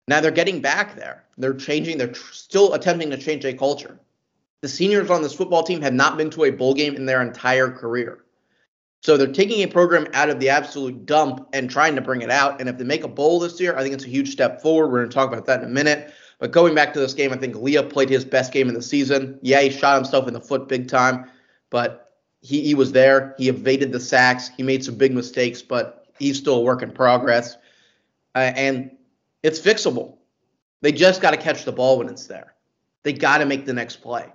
Now 0.07 0.21
they're 0.21 0.31
getting 0.31 0.61
back 0.61 0.95
there. 0.95 1.23
They're 1.37 1.53
changing. 1.53 1.97
They're 1.97 2.07
tr- 2.07 2.33
still 2.33 2.73
attempting 2.73 3.09
to 3.11 3.17
change 3.17 3.45
a 3.45 3.53
culture. 3.53 3.99
The 4.61 4.69
seniors 4.69 5.09
on 5.09 5.21
this 5.21 5.33
football 5.33 5.63
team 5.63 5.81
have 5.81 5.93
not 5.93 6.17
been 6.17 6.29
to 6.31 6.45
a 6.45 6.49
bowl 6.49 6.73
game 6.73 6.95
in 6.95 7.05
their 7.05 7.21
entire 7.21 7.69
career. 7.69 8.23
So 9.03 9.15
they're 9.15 9.27
taking 9.27 9.61
a 9.61 9.67
program 9.67 10.07
out 10.13 10.29
of 10.29 10.39
the 10.39 10.49
absolute 10.49 11.05
dump 11.05 11.47
and 11.53 11.69
trying 11.69 11.95
to 11.95 12.01
bring 12.01 12.21
it 12.21 12.31
out. 12.31 12.59
And 12.59 12.67
if 12.67 12.77
they 12.77 12.83
make 12.83 13.03
a 13.03 13.07
bowl 13.07 13.39
this 13.39 13.59
year, 13.59 13.77
I 13.77 13.83
think 13.83 13.93
it's 13.93 14.05
a 14.05 14.09
huge 14.09 14.31
step 14.31 14.61
forward. 14.61 14.87
We're 14.87 14.99
going 14.99 15.09
to 15.09 15.13
talk 15.13 15.31
about 15.31 15.45
that 15.45 15.61
in 15.61 15.67
a 15.67 15.71
minute. 15.71 16.11
But 16.39 16.51
going 16.51 16.73
back 16.73 16.93
to 16.93 16.99
this 16.99 17.13
game, 17.13 17.31
I 17.31 17.37
think 17.37 17.55
Leah 17.55 17.83
played 17.83 18.09
his 18.09 18.25
best 18.25 18.51
game 18.51 18.67
in 18.67 18.73
the 18.73 18.81
season. 18.81 19.39
Yeah, 19.41 19.61
he 19.61 19.69
shot 19.69 19.95
himself 19.95 20.27
in 20.27 20.33
the 20.33 20.41
foot 20.41 20.67
big 20.67 20.87
time, 20.87 21.29
but 21.69 22.15
he, 22.41 22.61
he 22.61 22.73
was 22.73 22.91
there. 22.91 23.35
He 23.37 23.49
evaded 23.49 23.91
the 23.91 23.99
sacks. 23.99 24.49
He 24.49 24.63
made 24.63 24.83
some 24.83 24.95
big 24.95 25.13
mistakes, 25.13 25.61
but 25.61 26.07
he's 26.19 26.37
still 26.37 26.55
a 26.55 26.61
work 26.61 26.81
in 26.81 26.91
progress. 26.91 27.55
Uh, 28.35 28.51
and 28.55 28.96
it's 29.43 29.59
fixable. 29.59 30.17
They 30.81 30.91
just 30.91 31.21
got 31.21 31.31
to 31.31 31.37
catch 31.37 31.65
the 31.65 31.71
ball 31.71 31.97
when 31.97 32.09
it's 32.09 32.27
there. 32.27 32.53
They 33.03 33.13
got 33.13 33.39
to 33.39 33.45
make 33.45 33.65
the 33.65 33.73
next 33.73 33.97
play. 33.97 34.31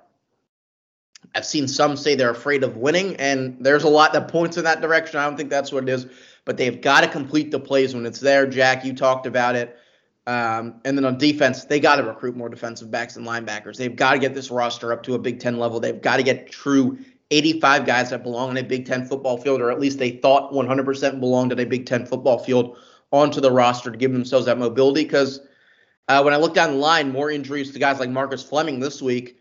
I've 1.34 1.46
seen 1.46 1.68
some 1.68 1.96
say 1.96 2.14
they're 2.14 2.30
afraid 2.30 2.64
of 2.64 2.76
winning, 2.76 3.16
and 3.16 3.56
there's 3.60 3.84
a 3.84 3.88
lot 3.88 4.12
that 4.12 4.28
points 4.28 4.56
in 4.56 4.64
that 4.64 4.80
direction. 4.80 5.18
I 5.18 5.24
don't 5.24 5.36
think 5.36 5.50
that's 5.50 5.72
what 5.72 5.84
it 5.84 5.88
is, 5.88 6.06
but 6.44 6.56
they've 6.56 6.80
got 6.80 7.02
to 7.02 7.08
complete 7.08 7.50
the 7.50 7.60
plays 7.60 7.94
when 7.94 8.04
it's 8.06 8.20
there. 8.20 8.46
Jack, 8.46 8.84
you 8.84 8.92
talked 8.92 9.26
about 9.26 9.54
it. 9.54 9.78
Um, 10.26 10.80
and 10.84 10.96
then 10.96 11.04
on 11.04 11.18
defense, 11.18 11.64
they 11.64 11.80
got 11.80 11.96
to 11.96 12.04
recruit 12.04 12.36
more 12.36 12.48
defensive 12.48 12.90
backs 12.90 13.16
and 13.16 13.26
linebackers. 13.26 13.76
They've 13.76 13.94
got 13.94 14.12
to 14.12 14.18
get 14.18 14.34
this 14.34 14.50
roster 14.50 14.92
up 14.92 15.02
to 15.04 15.14
a 15.14 15.18
Big 15.18 15.40
Ten 15.40 15.58
level. 15.58 15.80
They've 15.80 16.00
got 16.00 16.18
to 16.18 16.22
get 16.22 16.50
true 16.50 16.98
85 17.30 17.86
guys 17.86 18.10
that 18.10 18.22
belong 18.22 18.50
in 18.50 18.56
a 18.58 18.62
Big 18.62 18.86
Ten 18.86 19.06
football 19.06 19.38
field, 19.38 19.60
or 19.60 19.70
at 19.70 19.80
least 19.80 19.98
they 19.98 20.10
thought 20.10 20.52
100% 20.52 21.20
belonged 21.20 21.52
in 21.52 21.58
a 21.58 21.66
Big 21.66 21.86
Ten 21.86 22.06
football 22.06 22.38
field 22.38 22.76
onto 23.12 23.40
the 23.40 23.50
roster 23.50 23.90
to 23.90 23.96
give 23.96 24.12
themselves 24.12 24.46
that 24.46 24.58
mobility. 24.58 25.04
Because 25.04 25.40
uh, 26.08 26.22
when 26.22 26.34
I 26.34 26.38
look 26.38 26.54
down 26.54 26.72
the 26.72 26.76
line, 26.78 27.12
more 27.12 27.30
injuries 27.30 27.70
to 27.72 27.78
guys 27.78 28.00
like 28.00 28.10
Marcus 28.10 28.42
Fleming 28.42 28.80
this 28.80 29.00
week. 29.00 29.38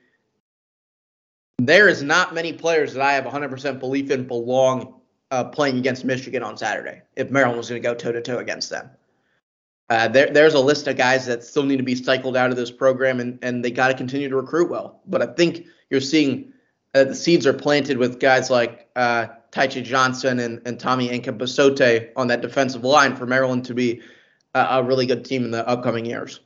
There 1.57 1.88
is 1.88 2.01
not 2.01 2.34
many 2.34 2.53
players 2.53 2.93
that 2.93 3.03
I 3.03 3.13
have 3.13 3.23
100% 3.23 3.79
belief 3.79 4.10
in 4.10 4.27
belong 4.27 5.01
uh, 5.29 5.45
playing 5.45 5.77
against 5.77 6.03
Michigan 6.03 6.43
on 6.43 6.57
Saturday 6.57 7.01
if 7.15 7.29
Maryland 7.29 7.57
was 7.57 7.69
going 7.69 7.81
to 7.81 7.88
go 7.88 7.93
toe 7.93 8.12
to 8.12 8.21
toe 8.21 8.39
against 8.39 8.69
them. 8.69 8.89
Uh, 9.89 10.07
there, 10.07 10.29
there's 10.31 10.53
a 10.53 10.60
list 10.60 10.88
of 10.88 10.95
guys 10.95 11.25
that 11.25 11.43
still 11.43 11.63
need 11.63 11.77
to 11.77 11.84
be 11.84 11.95
cycled 11.95 12.38
out 12.38 12.49
of 12.49 12.55
this 12.55 12.71
program, 12.71 13.19
and, 13.19 13.38
and 13.41 13.63
they 13.63 13.69
got 13.69 13.89
to 13.89 13.93
continue 13.93 14.29
to 14.29 14.36
recruit 14.36 14.69
well. 14.69 15.01
But 15.05 15.21
I 15.21 15.25
think 15.27 15.65
you're 15.89 15.99
seeing 15.99 16.53
uh, 16.95 17.03
the 17.03 17.15
seeds 17.15 17.45
are 17.45 17.53
planted 17.53 17.97
with 17.97 18.19
guys 18.19 18.49
like 18.49 18.89
uh, 18.95 19.27
Tyche 19.52 19.84
Johnson 19.84 20.40
and, 20.40 20.62
and 20.66 20.80
Tommy 20.80 21.10
Akingbesote 21.10 22.12
on 22.16 22.28
that 22.28 22.42
defensive 22.42 22.84
line 22.84 23.16
for 23.16 23.26
Maryland 23.26 23.66
to 23.66 23.74
be 23.74 24.02
a, 24.54 24.60
a 24.60 24.84
really 24.84 25.06
good 25.06 25.26
team 25.26 25.44
in 25.44 25.52
the 25.52 25.68
upcoming 25.68 26.06
years. 26.06 26.40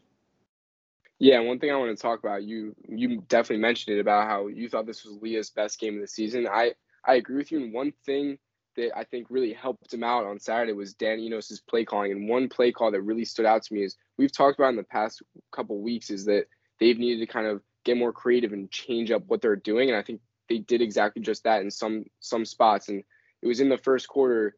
Yeah, 1.20 1.40
one 1.40 1.60
thing 1.60 1.72
I 1.72 1.78
want 1.78 1.96
to 1.96 2.02
talk 2.02 2.20
about, 2.20 2.44
you 2.44 2.76
you 2.90 3.22
definitely 3.30 3.62
mentioned 3.62 3.98
it 3.98 4.02
about 4.02 4.28
how 4.28 4.48
you 4.48 4.68
thought 4.68 4.86
this 4.86 5.06
was 5.06 5.18
Leah's 5.22 5.50
best 5.50 5.80
game 5.80 5.96
of 5.96 6.02
the 6.02 6.08
season. 6.08 6.48
I 6.48 6.74
I 7.06 7.16
agree 7.16 7.38
with 7.38 7.52
you. 7.52 7.64
And 7.64 7.74
one 7.74 7.94
thing 8.06 8.38
that 8.76 8.98
I 8.98 9.06
think 9.06 9.28
really 9.30 9.54
helped 9.54 9.94
him 9.94 10.04
out 10.04 10.26
on 10.26 10.40
Saturday 10.40 10.74
was 10.74 10.94
Dan 10.94 11.20
Enos's 11.20 11.62
play 11.62 11.86
calling. 11.86 12.12
And 12.12 12.28
one 12.28 12.50
play 12.50 12.72
call 12.74 12.92
that 12.92 13.02
really 13.02 13.24
stood 13.24 13.46
out 13.46 13.64
to 13.64 13.74
me 13.74 13.84
is 13.84 13.96
we've 14.18 14.32
talked 14.32 14.60
about 14.60 14.70
in 14.70 14.76
the 14.76 14.84
past 14.84 15.22
couple 15.52 15.80
weeks 15.80 16.10
is 16.10 16.26
that 16.26 16.48
they've 16.80 16.98
needed 16.98 17.26
to 17.26 17.32
kind 17.32 17.48
of 17.48 17.62
get 17.86 17.96
more 17.96 18.12
creative 18.12 18.52
and 18.52 18.70
change 18.70 19.12
up 19.12 19.24
what 19.28 19.42
they're 19.42 19.56
doing. 19.56 19.90
And 19.90 19.98
I 19.98 20.02
think 20.02 20.20
they 20.50 20.60
did 20.60 20.82
exactly 20.82 21.22
just 21.22 21.44
that 21.44 21.62
in 21.62 21.72
some 21.72 22.06
some 22.20 22.46
spots. 22.46 22.90
And 22.90 23.04
it 23.42 23.48
was 23.48 23.60
in 23.60 23.70
the 23.70 23.78
first 23.78 24.08
quarter. 24.08 24.56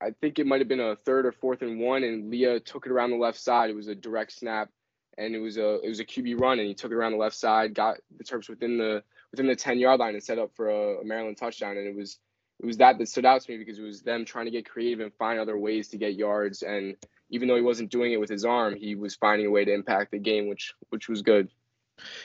I 0.00 0.10
think 0.20 0.38
it 0.38 0.46
might 0.46 0.60
have 0.60 0.68
been 0.68 0.80
a 0.80 0.96
third 0.96 1.26
or 1.26 1.32
fourth 1.32 1.62
and 1.62 1.78
one, 1.78 2.02
and 2.02 2.30
Leah 2.30 2.60
took 2.60 2.86
it 2.86 2.92
around 2.92 3.10
the 3.10 3.16
left 3.16 3.38
side. 3.38 3.70
It 3.70 3.76
was 3.76 3.86
a 3.86 3.94
direct 3.94 4.32
snap, 4.32 4.68
and 5.16 5.34
it 5.34 5.38
was 5.38 5.58
a 5.58 5.80
it 5.80 5.88
was 5.88 6.00
a 6.00 6.04
QB 6.04 6.40
run, 6.40 6.58
and 6.58 6.66
he 6.66 6.74
took 6.74 6.90
it 6.90 6.96
around 6.96 7.12
the 7.12 7.18
left 7.18 7.36
side, 7.36 7.74
got 7.74 7.98
the 8.16 8.24
Terps 8.24 8.48
within 8.48 8.78
the 8.78 9.04
within 9.30 9.46
the 9.46 9.56
ten 9.56 9.78
yard 9.78 10.00
line, 10.00 10.14
and 10.14 10.22
set 10.22 10.38
up 10.38 10.54
for 10.54 10.70
a, 10.70 11.00
a 11.00 11.04
Maryland 11.04 11.36
touchdown. 11.36 11.76
And 11.76 11.86
it 11.86 11.94
was 11.94 12.18
it 12.60 12.66
was 12.66 12.76
that 12.78 12.98
that 12.98 13.08
stood 13.08 13.26
out 13.26 13.42
to 13.42 13.50
me 13.50 13.58
because 13.58 13.78
it 13.78 13.82
was 13.82 14.02
them 14.02 14.24
trying 14.24 14.46
to 14.46 14.50
get 14.50 14.68
creative 14.68 15.00
and 15.00 15.12
find 15.14 15.38
other 15.38 15.58
ways 15.58 15.88
to 15.88 15.98
get 15.98 16.14
yards. 16.14 16.62
And 16.62 16.96
even 17.30 17.48
though 17.48 17.56
he 17.56 17.62
wasn't 17.62 17.90
doing 17.90 18.12
it 18.12 18.20
with 18.20 18.30
his 18.30 18.44
arm, 18.44 18.76
he 18.76 18.94
was 18.94 19.14
finding 19.16 19.46
a 19.46 19.50
way 19.50 19.64
to 19.64 19.72
impact 19.72 20.12
the 20.12 20.18
game, 20.18 20.48
which 20.48 20.74
which 20.90 21.08
was 21.08 21.22
good. 21.22 21.48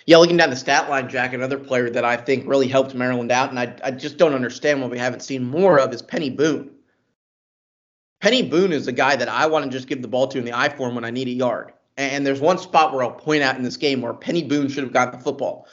Yeah, 0.06 0.18
looking 0.18 0.38
down 0.38 0.50
the 0.50 0.56
stat 0.56 0.90
line, 0.90 1.10
Jack, 1.10 1.34
another 1.34 1.58
player 1.58 1.90
that 1.90 2.06
I 2.06 2.18
think 2.18 2.48
really 2.48 2.68
helped 2.68 2.94
Maryland 2.96 3.32
out, 3.32 3.50
and 3.50 3.60
I, 3.60 3.76
I 3.84 3.92
just 3.92 4.18
don't 4.18 4.34
understand 4.34 4.82
what 4.82 4.92
we 4.92 4.98
haven't 4.98 5.22
seen 5.22 5.44
more 5.44 5.80
of 5.80 5.94
is 5.94 6.02
Penny 6.02 6.30
Boone. 6.30 6.72
Penny 8.22 8.42
Boone 8.42 8.74
is 8.74 8.88
a 8.88 8.92
guy 8.92 9.16
that 9.16 9.30
I 9.30 9.46
want 9.46 9.66
to 9.66 9.72
just 9.72 9.88
give 9.88 10.02
the 10.02 10.08
ball 10.08 10.28
to 10.30 10.40
in 10.40 10.46
the 10.46 10.58
I 10.58 10.70
form 10.70 10.96
when 10.96 11.06
I 11.06 11.12
need 11.12 11.28
a 11.28 11.32
yard. 11.32 11.74
And 11.98 12.26
there's 12.26 12.40
one 12.40 12.58
spot 12.58 12.94
where 12.94 13.04
I'll 13.04 13.12
point 13.12 13.44
out 13.44 13.58
in 13.58 13.64
this 13.64 13.78
game 13.78 14.02
where 14.02 14.14
Penny 14.14 14.44
Boone 14.44 14.70
should 14.70 14.84
have 14.84 14.94
gotten 14.94 15.18
the 15.18 15.24
football. 15.24 15.68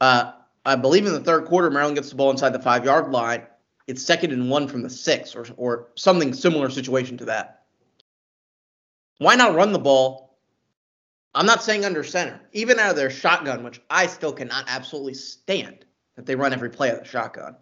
Uh, 0.00 0.32
I 0.64 0.76
believe 0.76 1.06
in 1.06 1.12
the 1.12 1.20
third 1.20 1.46
quarter, 1.46 1.70
Maryland 1.70 1.96
gets 1.96 2.10
the 2.10 2.16
ball 2.16 2.30
inside 2.30 2.50
the 2.50 2.58
five 2.58 2.84
yard 2.84 3.10
line 3.10 3.46
it's 3.88 4.04
second 4.04 4.32
and 4.32 4.50
one 4.50 4.68
from 4.68 4.82
the 4.82 4.90
six 4.90 5.34
or, 5.34 5.46
or 5.56 5.88
something 5.96 6.32
similar 6.34 6.68
situation 6.68 7.16
to 7.16 7.24
that. 7.24 7.62
Why 9.16 9.34
not 9.34 9.54
run 9.54 9.72
the 9.72 9.78
ball? 9.78 10.27
I'm 11.34 11.46
not 11.46 11.62
saying 11.62 11.84
under 11.84 12.02
center, 12.02 12.40
even 12.52 12.78
out 12.78 12.90
of 12.90 12.96
their 12.96 13.10
shotgun, 13.10 13.62
which 13.62 13.80
I 13.90 14.06
still 14.06 14.32
cannot 14.32 14.64
absolutely 14.68 15.14
stand 15.14 15.84
that 16.16 16.26
they 16.26 16.34
run 16.34 16.52
every 16.52 16.70
play 16.70 16.90
of 16.90 16.98
the 16.98 17.04
shotgun. 17.04 17.56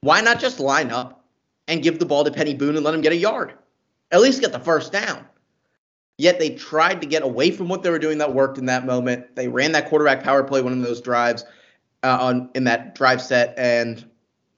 Why 0.00 0.20
not 0.20 0.40
just 0.40 0.58
line 0.58 0.90
up 0.90 1.24
and 1.68 1.82
give 1.82 1.98
the 1.98 2.06
ball 2.06 2.24
to 2.24 2.30
Penny 2.30 2.54
Boone 2.54 2.76
and 2.76 2.84
let 2.84 2.94
him 2.94 3.02
get 3.02 3.12
a 3.12 3.16
yard? 3.16 3.54
At 4.10 4.20
least 4.20 4.40
get 4.40 4.52
the 4.52 4.58
first 4.58 4.92
down. 4.92 5.26
Yet 6.18 6.38
they 6.38 6.50
tried 6.50 7.00
to 7.00 7.06
get 7.06 7.22
away 7.22 7.50
from 7.50 7.68
what 7.68 7.82
they 7.82 7.90
were 7.90 7.98
doing 7.98 8.18
that 8.18 8.34
worked 8.34 8.58
in 8.58 8.66
that 8.66 8.84
moment. 8.84 9.34
They 9.36 9.48
ran 9.48 9.72
that 9.72 9.88
quarterback 9.88 10.22
power 10.22 10.42
play 10.42 10.60
one 10.60 10.72
of 10.72 10.82
those 10.82 11.00
drives 11.00 11.44
uh, 12.02 12.18
on 12.20 12.50
in 12.54 12.64
that 12.64 12.94
drive 12.94 13.22
set, 13.22 13.54
and 13.56 14.04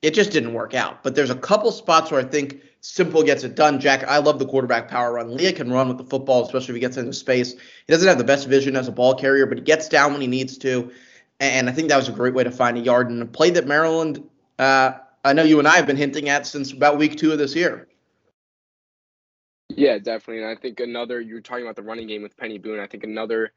it 0.05 0.13
just 0.13 0.31
didn't 0.31 0.53
work 0.53 0.75
out. 0.75 1.03
But 1.03 1.15
there's 1.15 1.31
a 1.31 1.35
couple 1.35 1.73
spots 1.73 2.11
where 2.11 2.21
I 2.21 2.25
think 2.25 2.61
Simple 2.83 3.23
gets 3.23 3.43
it 3.45 3.55
done. 3.55 3.81
Jack, 3.81 4.05
I 4.05 4.19
love 4.19 4.39
the 4.39 4.45
quarterback 4.45 4.89
power 4.89 5.15
run. 5.15 5.35
Leah 5.35 5.55
can 5.55 5.73
run 5.73 5.89
with 5.89 5.97
the 5.97 6.05
football, 6.05 6.45
especially 6.45 6.73
if 6.73 6.77
he 6.77 6.81
gets 6.81 6.99
into 6.99 7.15
space. 7.15 7.53
He 7.53 7.93
doesn't 7.93 8.07
have 8.07 8.19
the 8.19 8.25
best 8.25 8.47
vision 8.47 8.77
as 8.77 8.87
a 8.87 8.93
ball 8.93 9.15
carrier, 9.15 9.47
but 9.47 9.57
he 9.57 9.65
gets 9.65 9.89
down 9.89 10.13
when 10.13 10.21
he 10.21 10.27
needs 10.27 10.59
to. 10.59 10.93
And 11.41 11.71
I 11.71 11.73
think 11.73 11.89
that 11.89 11.97
was 11.97 12.11
a 12.11 12.13
great 12.13 12.35
way 12.35 12.45
to 12.45 12.51
find 12.51 12.77
a 12.77 12.81
yard 12.81 13.09
and 13.09 13.23
a 13.23 13.27
play 13.27 13.49
that 13.51 13.67
Maryland, 13.67 14.23
uh, 14.59 14.93
I 15.25 15.33
know 15.33 15.43
you 15.43 15.59
and 15.59 15.67
I 15.67 15.77
have 15.77 15.87
been 15.87 15.97
hinting 15.97 16.29
at 16.29 16.47
since 16.47 16.71
about 16.73 16.99
week 16.99 17.17
two 17.17 17.33
of 17.33 17.39
this 17.39 17.57
year. 17.57 17.89
Yeah, 19.71 19.97
definitely. 19.97 20.43
And 20.43 20.51
I 20.51 20.61
think 20.61 20.81
another, 20.81 21.23
you 21.23 21.35
were 21.35 21.41
talking 21.41 21.65
about 21.65 21.77
the 21.77 21.83
running 21.83 22.07
game 22.07 22.23
with 22.23 22.37
Penny 22.37 22.59
Boone. 22.59 22.81
I 22.81 22.87
think 22.87 23.03
another 23.03 23.55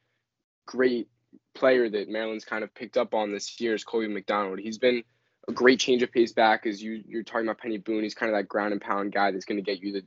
great 0.65 1.09
player 1.53 1.89
that 1.89 2.07
Maryland's 2.07 2.45
kind 2.45 2.63
of 2.63 2.73
picked 2.73 2.95
up 2.95 3.13
on 3.13 3.31
this 3.31 3.59
year 3.59 3.75
is 3.75 3.83
Colby 3.83 4.07
McDonald. 4.07 4.59
He's 4.59 4.77
been 4.77 5.03
a 5.47 5.53
great 5.53 5.79
change 5.79 6.03
of 6.03 6.11
pace 6.11 6.33
back 6.33 6.65
is 6.65 6.81
you 6.81 7.03
you're 7.07 7.23
talking 7.23 7.47
about 7.47 7.59
Penny 7.59 7.77
Boone. 7.77 8.03
He's 8.03 8.15
kind 8.15 8.31
of 8.31 8.37
that 8.37 8.47
ground 8.47 8.73
and 8.73 8.81
pound 8.81 9.13
guy 9.13 9.31
that's 9.31 9.45
going 9.45 9.57
to 9.57 9.63
get 9.63 9.81
you 9.81 9.93
the 9.93 10.03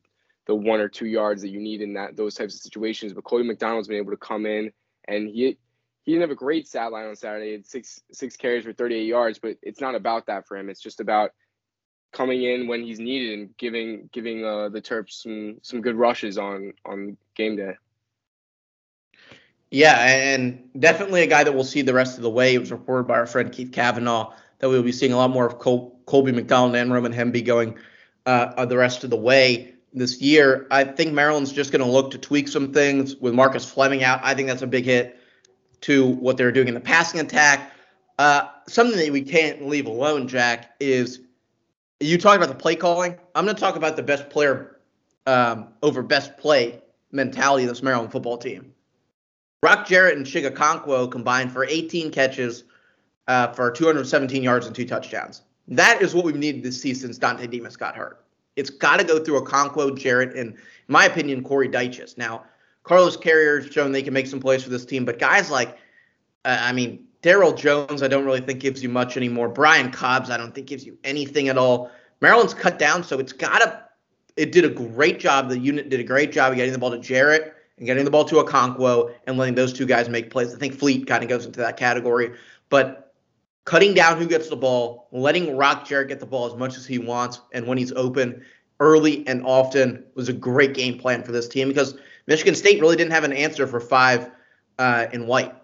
the 0.47 0.55
one 0.55 0.81
or 0.81 0.89
two 0.89 1.07
yards 1.07 1.43
that 1.43 1.49
you 1.49 1.61
need 1.61 1.81
in 1.81 1.95
that 1.95 2.17
those 2.17 2.35
types 2.35 2.55
of 2.55 2.61
situations. 2.61 3.13
But 3.13 3.25
Colby 3.25 3.45
McDonald's 3.45 3.89
been 3.89 3.97
able 3.97 4.13
to 4.13 4.17
come 4.17 4.47
in 4.47 4.73
and 5.09 5.29
he 5.29 5.59
he 6.03 6.13
didn't 6.13 6.23
have 6.23 6.31
a 6.31 6.37
great 6.37 6.67
stat 6.67 6.93
line 6.93 7.07
on 7.07 7.17
Saturday. 7.17 7.47
He 7.47 7.53
had 7.53 7.67
six 7.67 8.01
six 8.13 8.37
carries 8.37 8.65
for 8.65 8.73
38 8.73 9.05
yards, 9.07 9.39
but 9.39 9.57
it's 9.63 9.81
not 9.81 9.95
about 9.95 10.27
that 10.27 10.47
for 10.47 10.57
him. 10.57 10.69
It's 10.69 10.81
just 10.81 11.01
about 11.01 11.33
coming 12.13 12.43
in 12.43 12.67
when 12.67 12.83
he's 12.83 12.99
needed 12.99 13.39
and 13.39 13.57
giving 13.57 14.11
giving 14.13 14.45
uh, 14.45 14.69
the 14.69 14.83
Terps 14.83 15.23
some 15.23 15.59
some 15.63 15.81
good 15.81 15.97
rushes 15.97 16.37
on 16.37 16.73
on 16.85 17.17
game 17.35 17.57
day. 17.57 17.75
Yeah, 19.71 19.97
and 20.01 20.69
definitely 20.77 21.23
a 21.23 21.29
guy 21.29 21.45
that 21.45 21.53
we'll 21.53 21.63
see 21.63 21.83
the 21.83 21.95
rest 21.95 22.17
of 22.17 22.23
the 22.23 22.31
way. 22.31 22.55
It 22.55 22.59
was 22.59 22.73
reported 22.73 23.05
by 23.05 23.15
our 23.15 23.27
friend 23.27 23.53
Keith 23.53 23.71
Kavanaugh 23.71 24.35
that 24.61 24.69
we'll 24.69 24.83
be 24.83 24.93
seeing 24.93 25.13
a 25.13 25.17
lot 25.17 25.31
more 25.31 25.47
of 25.47 25.59
Col- 25.59 25.99
Colby 26.07 26.33
McDonald 26.33 26.77
and 26.77 26.93
Roman 26.93 27.13
Hemby 27.13 27.45
going 27.45 27.77
uh, 28.27 28.65
the 28.67 28.77
rest 28.77 29.05
of 29.05 29.11
the 29.11 29.17
way 29.17 29.75
this 29.93 30.21
year. 30.21 30.67
I 30.71 30.85
think 30.85 31.13
Maryland's 31.13 31.53
just 31.53 31.73
going 31.73 31.85
to 31.85 31.91
look 31.91 32.13
to 32.13 32.19
tweak 32.19 32.49
some 32.49 32.73
things 32.73 33.17
with 33.17 33.35
Marcus 33.35 33.69
Fleming 33.69 34.05
out. 34.05 34.21
I 34.23 34.35
think 34.35 34.49
that's 34.49 34.63
a 34.63 34.67
big 34.67 34.85
hit 34.85 35.19
to 35.83 36.07
what 36.07 36.37
they're 36.37 36.53
doing 36.53 36.69
in 36.69 36.75
the 36.75 36.81
passing 36.81 37.21
attack. 37.21 37.73
Uh, 38.19 38.49
something 38.69 38.99
that 38.99 39.11
we 39.11 39.23
can't 39.23 39.67
leave 39.67 39.87
alone, 39.87 40.29
Jack, 40.29 40.75
is 40.79 41.21
you 42.01 42.19
talk 42.19 42.37
about 42.37 42.49
the 42.49 42.55
play 42.55 42.77
calling. 42.77 43.17
I'm 43.35 43.45
going 43.45 43.57
to 43.57 43.61
talk 43.61 43.77
about 43.77 43.97
the 43.97 44.03
best 44.03 44.29
player 44.29 44.77
um, 45.27 45.69
over 45.83 46.03
best 46.03 46.37
play 46.37 46.83
mentality 47.13 47.65
of 47.65 47.71
this 47.71 47.83
Maryland 47.83 48.13
football 48.13 48.37
team. 48.37 48.73
Rock 49.63 49.87
Jarrett 49.87 50.17
and 50.17 50.27
Chig 50.27 50.49
Okonkwo 50.49 51.11
combined 51.11 51.53
for 51.53 51.65
18 51.65 52.11
catches 52.11 52.65
uh, 53.29 53.53
for 53.53 53.71
217 53.71 54.43
yards 54.43 54.67
and 54.67 54.75
two 54.75 54.85
touchdowns. 54.85 55.43
That 55.69 56.03
is 56.03 56.15
what 56.15 56.25
we've 56.25 56.37
needed 56.37 56.63
to 56.65 56.73
see 56.73 56.95
since 56.95 57.19
Dontay 57.19 57.51
Demus 57.51 57.77
got 57.77 57.95
hurt. 57.95 58.25
It's 58.57 58.71
got 58.71 58.99
to 58.99 59.05
go 59.05 59.23
through 59.23 59.41
Okonkwo, 59.41 59.97
Jarrett, 59.97 60.37
and 60.37 60.55
in 60.55 60.59
my 60.89 61.05
opinion, 61.05 61.45
Corey 61.45 61.69
Dyches. 61.69 62.19
Now, 62.19 62.45
Carlos 62.83 63.17
Carriere 63.17 63.61
has 63.61 63.73
shown 63.73 63.93
they 63.93 64.03
can 64.03 64.13
make 64.13 64.27
some 64.27 64.41
plays 64.41 64.65
for 64.65 64.71
this 64.71 64.85
team, 64.85 65.05
but 65.05 65.19
guys 65.19 65.51
like, 65.51 65.79
uh, 66.45 66.59
I 66.61 66.73
mean, 66.73 67.07
Daryl 67.23 67.57
Jones, 67.57 68.03
I 68.03 68.09
don't 68.09 68.25
really 68.25 68.41
think 68.41 68.61
gives 68.61 68.83
you 68.83 68.89
much 68.89 69.17
anymore. 69.17 69.49
Brian 69.49 69.91
Cobbs, 69.91 70.31
I 70.31 70.37
don't 70.37 70.55
think 70.55 70.67
gives 70.67 70.85
you 70.85 70.99
anything 71.05 71.49
at 71.49 71.59
all. 71.59 71.91
Maryland's 72.21 72.55
cut 72.55 72.79
down, 72.79 73.05
so 73.05 73.19
it's 73.19 73.33
got 73.33 73.59
to. 73.59 73.85
It 74.37 74.53
did 74.53 74.65
a 74.65 74.71
great 74.71 75.21
job. 75.21 75.49
The 75.49 75.59
unit 75.59 75.91
did 75.91 76.01
a 76.01 76.05
great 76.05 76.33
job 76.33 76.53
of 76.53 76.57
getting 76.57 76.73
the 76.73 76.79
ball 76.79 76.91
to 76.91 76.99
Jarrett 76.99 77.55
and 77.77 77.87
getting 77.87 78.05
the 78.05 78.11
ball 78.11 78.25
to 78.25 78.39
a 78.39 78.45
Okonkwo 78.45 79.15
and 79.27 79.37
letting 79.37 79.55
those 79.55 79.73
two 79.73 79.87
guys 79.87 80.09
make 80.09 80.31
plays. 80.31 80.55
I 80.55 80.59
think 80.59 80.75
Fleet 80.75 81.07
kind 81.07 81.23
of 81.23 81.29
goes 81.29 81.45
into 81.45 81.61
that 81.61 81.77
category, 81.77 82.33
but 82.69 83.10
cutting 83.65 83.95
down 83.95 84.19
who 84.19 84.27
gets 84.27 84.49
the 84.49 84.57
ball, 84.57 85.09
letting 85.13 85.57
Rock 85.57 85.87
Jarrett 85.87 86.09
get 86.09 86.21
the 86.21 86.27
ball 86.27 86.47
as 86.47 86.57
much 86.57 86.77
as 86.77 86.87
he 86.87 86.99
wants, 86.99 87.41
and 87.53 87.67
when 87.67 87.79
he's 87.79 87.93
open 87.93 88.45
early 88.79 89.27
and 89.27 89.45
often 89.45 90.05
was 90.15 90.29
a 90.29 90.33
great 90.33 90.75
game 90.75 90.99
plan 90.99 91.23
for 91.23 91.33
this 91.33 91.49
team 91.49 91.69
because 91.69 91.97
Michigan 92.27 92.55
State 92.55 92.81
really 92.81 92.97
didn't 92.97 93.13
have 93.13 93.25
an 93.25 93.33
answer 93.33 93.67
for 93.67 93.81
five 93.81 94.31
uh, 94.79 95.07
in 95.13 95.27
white. 95.27 95.55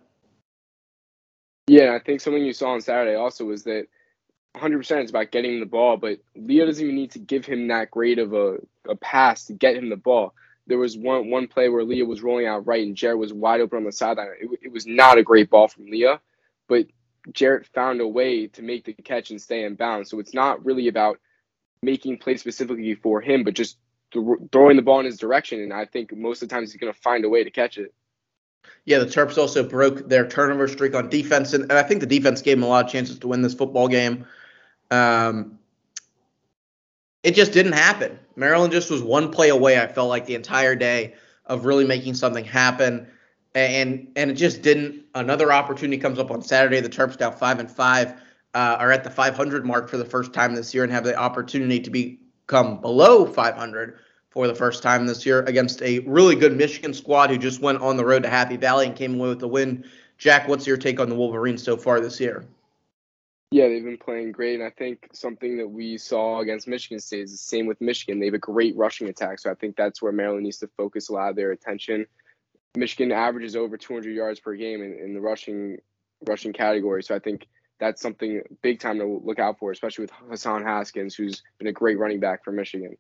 Yeah, 1.67 1.95
I 1.95 2.05
think 2.05 2.21
something 2.21 2.45
you 2.45 2.53
saw 2.53 2.71
on 2.71 2.81
Saturday 2.81 3.17
also 3.17 3.45
was 3.45 3.65
that 3.65 3.87
100% 4.57 5.03
it's 5.03 5.11
about 5.11 5.31
getting 5.33 5.61
the 5.61 5.67
ball, 5.67 5.97
but 5.97 6.19
Leo 6.37 6.67
doesn't 6.67 6.83
even 6.83 6.95
need 6.95 7.11
to 7.13 7.19
give 7.19 7.45
him 7.45 7.69
that 7.69 7.91
great 7.91 8.19
of 8.19 8.35
a, 8.35 8.59
a 8.89 8.95
pass 8.97 9.47
to 9.47 9.53
get 9.53 9.77
him 9.77 9.89
the 9.89 9.97
ball 9.97 10.35
there 10.67 10.79
was 10.79 10.97
one 10.97 11.31
one 11.31 11.47
play 11.47 11.69
where 11.69 11.85
Leah 11.85 12.05
was 12.05 12.23
rolling 12.23 12.47
out 12.47 12.67
right 12.67 12.85
and 12.85 12.97
Jarrett 12.97 13.19
was 13.19 13.33
wide 13.33 13.61
open 13.61 13.79
on 13.79 13.85
the 13.85 13.93
sideline. 13.93 14.29
It, 14.41 14.51
it 14.63 14.73
was 14.73 14.87
not 14.87 15.19
a 15.19 15.23
great 15.23 15.51
ball 15.51 15.69
from 15.69 15.87
Leah, 15.87 16.21
but 16.69 16.87
Jarrett 17.33 17.67
found 17.67 18.01
a 18.01 18.09
way 18.09 18.47
to 18.49 18.63
make 18.63 18.85
the 18.85 18.93
catch 18.93 19.31
and 19.31 19.41
stay 19.41 19.65
in 19.65 19.75
bounds. 19.75 20.11
So 20.11 20.19
it's 20.21 20.35
not 20.35 20.65
really 20.65 20.89
about 20.89 21.19
making 21.83 22.19
plays 22.19 22.41
specifically 22.41 22.95
for 22.95 23.21
him, 23.21 23.45
but 23.45 23.55
just 23.55 23.79
th- 24.13 24.25
throwing 24.53 24.77
the 24.77 24.83
ball 24.83 25.01
in 25.01 25.07
his 25.07 25.19
direction. 25.19 25.61
And 25.61 25.73
I 25.73 25.85
think 25.85 26.15
most 26.17 26.43
of 26.43 26.49
the 26.49 26.55
times 26.55 26.73
he's 26.73 26.81
going 26.81 26.93
to 26.93 27.01
find 27.01 27.25
a 27.25 27.29
way 27.29 27.45
to 27.45 27.51
catch 27.51 27.79
it. 27.79 27.93
Yeah, 28.85 28.99
the 28.99 29.07
Terps 29.07 29.39
also 29.39 29.69
broke 29.69 30.09
their 30.09 30.27
turnover 30.27 30.67
streak 30.69 30.95
on 30.95 31.09
defense, 31.09 31.53
and, 31.53 31.65
and 31.65 31.73
I 31.73 31.83
think 31.83 32.01
the 32.01 32.07
defense 32.07 32.43
gave 32.43 32.57
them 32.57 32.65
a 32.65 32.69
lot 32.69 32.85
of 32.85 32.91
chances 32.91 33.19
to 33.21 33.29
win 33.29 33.43
this 33.43 33.55
football 33.55 33.89
game. 33.89 34.27
Um, 34.91 35.59
it 37.23 37.35
just 37.35 37.53
didn't 37.53 37.73
happen. 37.73 38.19
Maryland 38.37 38.73
just 38.73 38.91
was 38.91 39.03
one 39.03 39.31
play 39.31 39.49
away. 39.49 39.81
I 39.81 39.87
felt 39.87 40.09
like 40.09 40.27
the 40.27 40.35
entire 40.35 40.75
day 40.75 41.15
of 41.45 41.65
really 41.65 41.85
making 41.85 42.15
something 42.15 42.45
happen, 42.45 43.09
and 43.57 44.09
and 44.17 44.31
it 44.31 44.35
just 44.35 44.63
didn't. 44.63 45.03
Another 45.15 45.53
opportunity 45.53 45.99
comes 45.99 46.19
up 46.19 46.31
on 46.31 46.43
Saturday. 46.43 46.81
The 46.81 46.89
Terps 46.89 47.19
now 47.19 47.31
five 47.31 47.59
and 47.59 47.71
five 47.71 48.13
uh, 48.55 48.77
are 48.79 48.93
at 48.93 49.03
the 49.03 49.11
500 49.11 49.65
mark 49.65 49.89
for 49.89 49.97
the 49.97 50.05
first 50.05 50.33
time 50.33 50.55
this 50.55 50.75
year 50.75 50.85
and 50.85 50.93
have 50.93 51.05
the 51.05 51.17
opportunity 51.17 51.81
to 51.81 51.91
become 51.91 52.81
below 52.81 53.27
500 53.27 53.99
for 54.31 54.47
the 54.47 54.55
first 54.55 54.83
time 54.83 55.07
this 55.07 55.25
year 55.25 55.41
against 55.43 55.81
a 55.83 56.01
really 56.01 56.35
good 56.35 56.57
Michigan 56.57 56.93
squad 56.93 57.31
who 57.31 57.39
just 57.39 57.61
went 57.61 57.81
on 57.81 57.97
the 57.97 58.05
road 58.05 58.23
to 58.23 58.29
Happy 58.29 58.57
Valley 58.57 58.87
and 58.87 58.95
came 58.95 59.19
away 59.19 59.29
with 59.29 59.41
the 59.41 59.49
win. 59.49 59.85
Jack, 60.19 60.49
what's 60.49 60.67
your 60.67 60.77
take 60.77 61.01
on 61.01 61.09
the 61.09 61.15
Wolverines 61.15 61.63
so 61.63 61.77
far 61.77 62.01
this 62.01 62.21
year? 62.21 62.45
Yeah, 63.53 63.69
they've 63.69 63.85
been 63.85 63.97
playing 63.97 64.33
great, 64.33 64.57
and 64.57 64.65
I 64.65 64.71
think 64.71 65.09
something 65.13 65.57
that 65.59 65.69
we 65.69 65.97
saw 65.99 66.41
against 66.41 66.67
Michigan 66.67 66.99
State 66.99 67.23
is 67.23 67.31
the 67.31 67.39
same 67.39 67.67
with 67.67 67.81
Michigan. 67.81 68.19
They 68.19 68.27
have 68.27 68.35
a 68.35 68.39
great 68.39 68.77
rushing 68.77 69.09
attack, 69.09 69.39
so 69.39 69.51
I 69.51 69.55
think 69.55 69.77
that's 69.77 70.03
where 70.03 70.13
Maryland 70.13 70.43
needs 70.43 70.59
to 70.59 70.69
focus 70.77 71.09
a 71.09 71.13
lot 71.13 71.31
of 71.31 71.37
their 71.37 71.53
attention. 71.53 72.07
Michigan 72.75 73.13
averages 73.13 73.57
over 73.57 73.77
200 73.77 74.11
yards 74.11 74.41
per 74.41 74.55
game 74.55 74.83
in, 74.83 74.99
in 74.99 75.15
the 75.15 75.21
rushing 75.21 75.79
rushing 76.27 76.53
category, 76.53 77.03
so 77.03 77.15
I 77.15 77.19
think 77.19 77.47
that's 77.79 78.01
something 78.01 78.43
big 78.63 78.81
time 78.81 78.99
to 78.99 79.21
look 79.25 79.39
out 79.39 79.59
for, 79.59 79.71
especially 79.71 80.05
with 80.05 80.13
Hassan 80.31 80.63
Haskins, 80.63 81.15
who's 81.15 81.43
been 81.59 81.69
a 81.69 81.73
great 81.73 81.99
running 81.99 82.21
back 82.21 82.45
for 82.45 82.53
Michigan. 82.53 82.97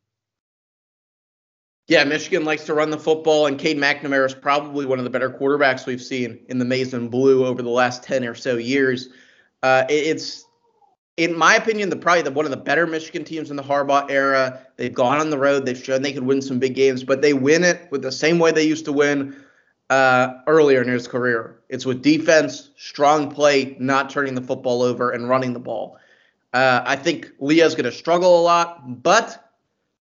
Yeah, 1.88 2.02
Michigan 2.04 2.44
likes 2.44 2.64
to 2.64 2.74
run 2.74 2.90
the 2.90 2.98
football, 2.98 3.46
and 3.46 3.58
Cade 3.58 3.78
McNamara 3.78 4.26
is 4.26 4.34
probably 4.34 4.86
one 4.86 4.98
of 4.98 5.04
the 5.04 5.10
better 5.10 5.30
quarterbacks 5.30 5.86
we've 5.86 6.02
seen 6.02 6.40
in 6.48 6.58
the 6.58 6.64
maize 6.64 6.92
and 6.92 7.10
blue 7.10 7.46
over 7.46 7.62
the 7.62 7.70
last 7.70 8.02
10 8.02 8.24
or 8.24 8.34
so 8.34 8.56
years. 8.56 9.08
Uh, 9.62 9.84
it's, 9.88 10.44
in 11.16 11.38
my 11.38 11.54
opinion, 11.54 11.88
the 11.88 11.96
probably 11.96 12.22
the, 12.22 12.32
one 12.32 12.44
of 12.44 12.50
the 12.50 12.56
better 12.56 12.88
Michigan 12.88 13.24
teams 13.24 13.50
in 13.50 13.56
the 13.56 13.62
Harbaugh 13.62 14.10
era. 14.10 14.60
They've 14.76 14.92
gone 14.92 15.18
on 15.18 15.30
the 15.30 15.38
road. 15.38 15.64
They've 15.64 15.82
shown 15.82 16.02
they 16.02 16.12
could 16.12 16.26
win 16.26 16.42
some 16.42 16.58
big 16.58 16.74
games, 16.74 17.04
but 17.04 17.22
they 17.22 17.32
win 17.32 17.62
it 17.62 17.88
with 17.92 18.02
the 18.02 18.12
same 18.12 18.40
way 18.40 18.50
they 18.50 18.66
used 18.66 18.84
to 18.86 18.92
win 18.92 19.36
uh, 19.90 20.34
earlier 20.46 20.82
in 20.82 20.88
his 20.88 21.06
career. 21.06 21.60
It's 21.68 21.86
with 21.86 22.02
defense, 22.02 22.70
strong 22.76 23.30
play, 23.30 23.76
not 23.78 24.10
turning 24.10 24.34
the 24.34 24.40
football 24.42 24.82
over, 24.82 25.10
and 25.10 25.28
running 25.28 25.52
the 25.52 25.60
ball. 25.60 25.98
Uh, 26.52 26.82
I 26.84 26.96
think 26.96 27.30
Leah's 27.38 27.74
going 27.74 27.84
to 27.84 27.92
struggle 27.92 28.40
a 28.40 28.42
lot, 28.42 29.02
but 29.02 29.42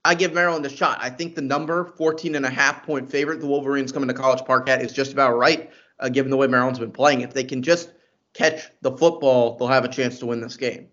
I 0.05 0.15
give 0.15 0.33
Maryland 0.33 0.65
a 0.65 0.71
shot. 0.71 0.99
I 1.01 1.11
think 1.11 1.35
the 1.35 1.43
number 1.43 1.93
14 1.97 2.37
and 2.37 2.47
a 2.47 2.51
half 2.51 2.85
point 2.85 3.11
favorite 3.11 3.41
the 3.41 3.47
Wolverines 3.47 3.93
coming 3.93 4.09
to 4.09 4.15
College 4.15 4.45
Park 4.45 4.69
at 4.69 4.81
is 4.81 4.93
just 4.93 5.13
about 5.13 5.37
right, 5.37 5.71
uh, 5.99 6.09
given 6.09 6.31
the 6.31 6.37
way 6.37 6.47
Maryland's 6.47 6.79
been 6.79 6.93
playing. 6.93 7.23
If 7.23 7.35
they 7.35 7.45
can 7.45 7.63
just 7.63 7.91
catch 8.33 8.69
the 8.83 8.93
football, 8.93 9.57
they'll 9.57 9.69
have 9.69 9.85
a 9.85 9.89
chance 9.89 10.19
to 10.21 10.27
win 10.27 10.41
this 10.41 10.57
game. 10.57 10.89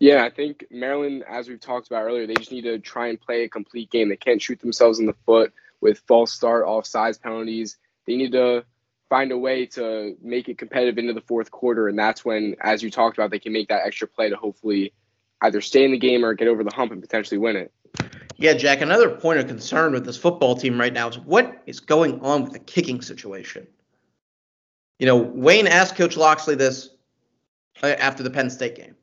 Yeah, 0.00 0.24
I 0.24 0.30
think 0.30 0.66
Maryland, 0.70 1.24
as 1.28 1.48
we've 1.48 1.60
talked 1.60 1.86
about 1.86 2.02
earlier, 2.02 2.26
they 2.26 2.34
just 2.34 2.50
need 2.50 2.62
to 2.62 2.78
try 2.78 3.08
and 3.08 3.20
play 3.20 3.44
a 3.44 3.48
complete 3.48 3.90
game. 3.90 4.08
They 4.08 4.16
can't 4.16 4.42
shoot 4.42 4.60
themselves 4.60 4.98
in 4.98 5.06
the 5.06 5.14
foot 5.24 5.52
with 5.80 6.02
false 6.06 6.32
start, 6.32 6.64
off 6.64 6.86
sides 6.86 7.18
penalties. 7.18 7.76
They 8.06 8.16
need 8.16 8.32
to 8.32 8.64
find 9.08 9.32
a 9.32 9.38
way 9.38 9.66
to 9.66 10.16
make 10.22 10.48
it 10.48 10.58
competitive 10.58 10.98
into 10.98 11.12
the 11.12 11.20
fourth 11.20 11.50
quarter, 11.50 11.88
and 11.88 11.98
that's 11.98 12.24
when, 12.24 12.56
as 12.60 12.82
you 12.82 12.90
talked 12.90 13.16
about, 13.16 13.30
they 13.30 13.38
can 13.38 13.52
make 13.52 13.68
that 13.68 13.82
extra 13.84 14.08
play 14.08 14.30
to 14.30 14.36
hopefully 14.36 14.92
either 15.42 15.60
stay 15.60 15.84
in 15.84 15.92
the 15.92 15.98
game 15.98 16.24
or 16.24 16.34
get 16.34 16.48
over 16.48 16.64
the 16.64 16.74
hump 16.74 16.90
and 16.92 17.00
potentially 17.02 17.38
win 17.38 17.56
it. 17.56 17.72
Yeah, 18.36 18.54
Jack. 18.54 18.80
Another 18.80 19.10
point 19.10 19.38
of 19.38 19.46
concern 19.46 19.92
with 19.92 20.04
this 20.04 20.16
football 20.16 20.56
team 20.56 20.80
right 20.80 20.92
now 20.92 21.08
is 21.08 21.18
what 21.18 21.62
is 21.66 21.80
going 21.80 22.20
on 22.20 22.42
with 22.42 22.52
the 22.52 22.58
kicking 22.58 23.00
situation. 23.00 23.66
You 24.98 25.06
know, 25.06 25.16
Wayne 25.16 25.66
asked 25.66 25.96
Coach 25.96 26.16
Locksley 26.16 26.54
this 26.54 26.90
uh, 27.82 27.88
after 27.88 28.22
the 28.22 28.30
Penn 28.30 28.50
State 28.50 28.76
game. 28.76 28.96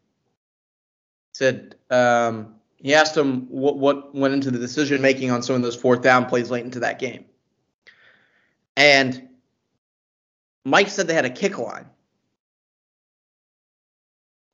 He 1.31 1.35
said 1.35 1.75
um, 1.89 2.55
he 2.81 2.95
asked 2.95 3.15
him 3.15 3.47
what, 3.47 3.77
what 3.77 4.13
went 4.15 4.33
into 4.33 4.51
the 4.51 4.57
decision 4.57 5.01
making 5.01 5.31
on 5.31 5.43
some 5.43 5.55
of 5.55 5.61
those 5.61 5.75
fourth 5.75 6.01
down 6.01 6.25
plays 6.25 6.49
late 6.49 6.65
into 6.65 6.79
that 6.79 6.99
game. 6.99 7.25
And 8.75 9.29
Mike 10.65 10.89
said 10.89 11.07
they 11.07 11.13
had 11.13 11.25
a 11.25 11.29
kick 11.29 11.57
line. 11.57 11.85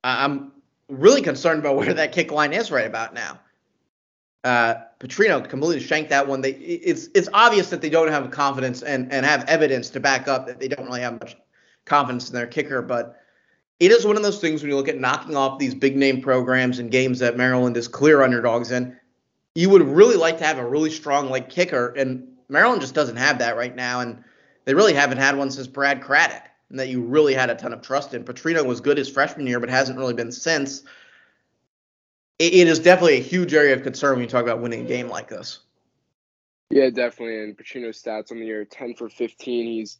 I'm 0.04 0.52
really 0.88 1.22
concerned 1.22 1.60
about 1.60 1.76
where 1.78 1.94
that 1.94 2.12
kick 2.12 2.30
line 2.30 2.52
is 2.52 2.70
right 2.70 2.86
about 2.86 3.14
now. 3.14 3.40
Uh, 4.44 4.74
Petrino 5.00 5.46
completely 5.48 5.80
shanked 5.80 6.10
that 6.10 6.26
one. 6.26 6.40
They 6.40 6.52
it's 6.52 7.08
it's 7.14 7.28
obvious 7.34 7.70
that 7.70 7.80
they 7.80 7.90
don't 7.90 8.08
have 8.08 8.30
confidence 8.30 8.82
and 8.82 9.12
and 9.12 9.26
have 9.26 9.44
evidence 9.46 9.90
to 9.90 10.00
back 10.00 10.28
up 10.28 10.46
that 10.46 10.60
they 10.60 10.68
don't 10.68 10.86
really 10.86 11.00
have 11.00 11.14
much 11.14 11.36
confidence 11.86 12.28
in 12.28 12.34
their 12.34 12.46
kicker. 12.46 12.80
But 12.80 13.20
it 13.80 13.90
is 13.90 14.04
one 14.04 14.16
of 14.16 14.22
those 14.22 14.40
things 14.40 14.62
when 14.62 14.70
you 14.70 14.76
look 14.76 14.88
at 14.88 14.98
knocking 14.98 15.36
off 15.36 15.58
these 15.58 15.74
big 15.74 15.96
name 15.96 16.20
programs 16.20 16.78
and 16.78 16.90
games 16.90 17.20
that 17.20 17.36
Maryland 17.36 17.76
is 17.76 17.88
clear 17.88 18.22
underdogs 18.22 18.70
in. 18.70 18.96
You 19.54 19.70
would 19.70 19.82
really 19.82 20.16
like 20.16 20.38
to 20.38 20.44
have 20.44 20.58
a 20.58 20.68
really 20.68 20.90
strong 20.90 21.30
like 21.30 21.48
kicker, 21.48 21.88
and 21.96 22.28
Maryland 22.48 22.80
just 22.80 22.94
doesn't 22.94 23.16
have 23.16 23.38
that 23.38 23.56
right 23.56 23.74
now. 23.74 24.00
And 24.00 24.22
they 24.64 24.74
really 24.74 24.94
haven't 24.94 25.18
had 25.18 25.36
one 25.36 25.50
since 25.50 25.66
Brad 25.66 26.02
Craddock, 26.02 26.44
and 26.70 26.78
that 26.78 26.88
you 26.88 27.02
really 27.02 27.34
had 27.34 27.50
a 27.50 27.54
ton 27.54 27.72
of 27.72 27.82
trust 27.82 28.14
in. 28.14 28.24
Petrino 28.24 28.64
was 28.64 28.80
good 28.80 28.98
his 28.98 29.08
freshman 29.08 29.46
year, 29.46 29.60
but 29.60 29.68
hasn't 29.68 29.98
really 29.98 30.14
been 30.14 30.32
since. 30.32 30.82
it, 32.38 32.54
it 32.54 32.68
is 32.68 32.78
definitely 32.78 33.18
a 33.18 33.22
huge 33.22 33.54
area 33.54 33.74
of 33.74 33.82
concern 33.82 34.12
when 34.12 34.22
you 34.22 34.28
talk 34.28 34.42
about 34.42 34.60
winning 34.60 34.84
a 34.84 34.88
game 34.88 35.08
like 35.08 35.28
this. 35.28 35.60
Yeah, 36.70 36.90
definitely. 36.90 37.42
And 37.42 37.56
Petrino's 37.56 38.02
stats 38.02 38.30
on 38.30 38.40
the 38.40 38.46
year: 38.46 38.64
ten 38.64 38.94
for 38.94 39.08
fifteen. 39.08 39.66
He's 39.66 39.98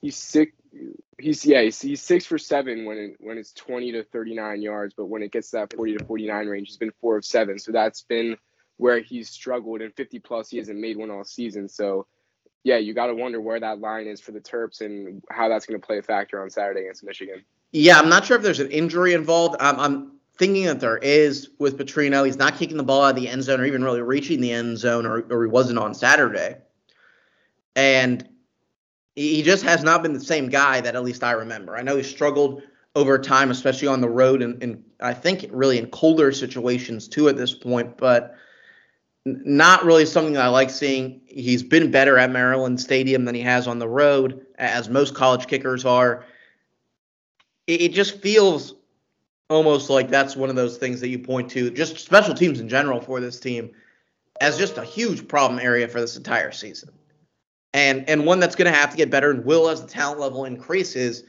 he's 0.00 0.16
sick. 0.16 0.54
He's 1.18 1.44
yeah, 1.44 1.62
he's, 1.62 1.80
he's 1.80 2.00
six 2.00 2.24
for 2.24 2.38
seven 2.38 2.84
when 2.84 2.96
it, 2.96 3.16
when 3.18 3.38
it's 3.38 3.52
twenty 3.52 3.92
to 3.92 4.04
thirty 4.04 4.34
nine 4.34 4.62
yards, 4.62 4.94
but 4.96 5.06
when 5.06 5.22
it 5.22 5.32
gets 5.32 5.50
to 5.50 5.56
that 5.56 5.72
forty 5.74 5.96
to 5.96 6.04
forty 6.04 6.26
nine 6.26 6.46
range, 6.46 6.68
he's 6.68 6.76
been 6.76 6.92
four 7.00 7.16
of 7.16 7.24
seven. 7.24 7.58
So 7.58 7.72
that's 7.72 8.02
been 8.02 8.36
where 8.76 9.00
he's 9.00 9.28
struggled. 9.28 9.80
And 9.82 9.94
fifty 9.94 10.18
plus, 10.18 10.50
he 10.50 10.58
hasn't 10.58 10.78
made 10.78 10.96
one 10.96 11.10
all 11.10 11.24
season. 11.24 11.68
So 11.68 12.06
yeah, 12.62 12.76
you 12.76 12.94
got 12.94 13.06
to 13.06 13.14
wonder 13.14 13.40
where 13.40 13.58
that 13.58 13.80
line 13.80 14.06
is 14.06 14.20
for 14.20 14.32
the 14.32 14.40
Terps 14.40 14.80
and 14.80 15.22
how 15.30 15.48
that's 15.48 15.66
going 15.66 15.80
to 15.80 15.86
play 15.86 15.98
a 15.98 16.02
factor 16.02 16.42
on 16.42 16.50
Saturday 16.50 16.82
against 16.82 17.02
Michigan. 17.02 17.42
Yeah, 17.72 17.98
I'm 17.98 18.08
not 18.08 18.26
sure 18.26 18.36
if 18.36 18.42
there's 18.42 18.60
an 18.60 18.70
injury 18.70 19.14
involved. 19.14 19.56
I'm, 19.60 19.80
I'm 19.80 20.12
thinking 20.36 20.66
that 20.66 20.80
there 20.80 20.98
is 20.98 21.50
with 21.58 21.78
Petrino. 21.78 22.26
He's 22.26 22.36
not 22.36 22.58
kicking 22.58 22.76
the 22.76 22.82
ball 22.82 23.02
out 23.02 23.10
of 23.10 23.16
the 23.16 23.28
end 23.28 23.44
zone 23.44 23.60
or 23.60 23.64
even 23.64 23.82
really 23.82 24.02
reaching 24.02 24.40
the 24.40 24.52
end 24.52 24.76
zone, 24.78 25.06
or, 25.06 25.20
or 25.30 25.44
he 25.44 25.50
wasn't 25.50 25.78
on 25.78 25.94
Saturday. 25.94 26.56
And 27.74 28.28
he 29.16 29.42
just 29.42 29.64
has 29.64 29.82
not 29.82 30.02
been 30.02 30.12
the 30.12 30.20
same 30.20 30.48
guy 30.48 30.80
that 30.80 30.94
at 30.94 31.04
least 31.04 31.24
I 31.24 31.32
remember. 31.32 31.76
I 31.76 31.82
know 31.82 31.96
he 31.96 32.02
struggled 32.02 32.62
over 32.94 33.18
time, 33.18 33.50
especially 33.50 33.88
on 33.88 34.00
the 34.00 34.08
road, 34.08 34.42
and, 34.42 34.62
and 34.62 34.84
I 35.00 35.14
think 35.14 35.46
really 35.50 35.78
in 35.78 35.86
colder 35.90 36.32
situations 36.32 37.08
too 37.08 37.28
at 37.28 37.36
this 37.36 37.54
point, 37.54 37.96
but 37.96 38.36
not 39.24 39.84
really 39.84 40.06
something 40.06 40.36
I 40.36 40.48
like 40.48 40.70
seeing. 40.70 41.20
He's 41.26 41.62
been 41.62 41.90
better 41.90 42.18
at 42.18 42.30
Maryland 42.30 42.80
Stadium 42.80 43.24
than 43.24 43.34
he 43.34 43.42
has 43.42 43.68
on 43.68 43.78
the 43.78 43.88
road, 43.88 44.46
as 44.58 44.88
most 44.88 45.14
college 45.14 45.46
kickers 45.46 45.84
are. 45.84 46.24
It, 47.66 47.82
it 47.82 47.92
just 47.92 48.20
feels 48.20 48.74
almost 49.48 49.90
like 49.90 50.08
that's 50.08 50.36
one 50.36 50.48
of 50.48 50.56
those 50.56 50.78
things 50.78 51.00
that 51.00 51.08
you 51.08 51.18
point 51.18 51.50
to, 51.50 51.70
just 51.70 51.98
special 51.98 52.34
teams 52.34 52.60
in 52.60 52.68
general 52.68 53.00
for 53.00 53.20
this 53.20 53.38
team, 53.38 53.70
as 54.40 54.56
just 54.56 54.78
a 54.78 54.84
huge 54.84 55.28
problem 55.28 55.60
area 55.60 55.86
for 55.86 56.00
this 56.00 56.16
entire 56.16 56.52
season. 56.52 56.90
And 57.72 58.08
and 58.08 58.26
one 58.26 58.40
that's 58.40 58.56
going 58.56 58.72
to 58.72 58.76
have 58.76 58.90
to 58.90 58.96
get 58.96 59.10
better 59.10 59.30
and 59.30 59.44
will 59.44 59.68
as 59.68 59.80
the 59.80 59.88
talent 59.88 60.20
level 60.20 60.44
increases. 60.44 61.22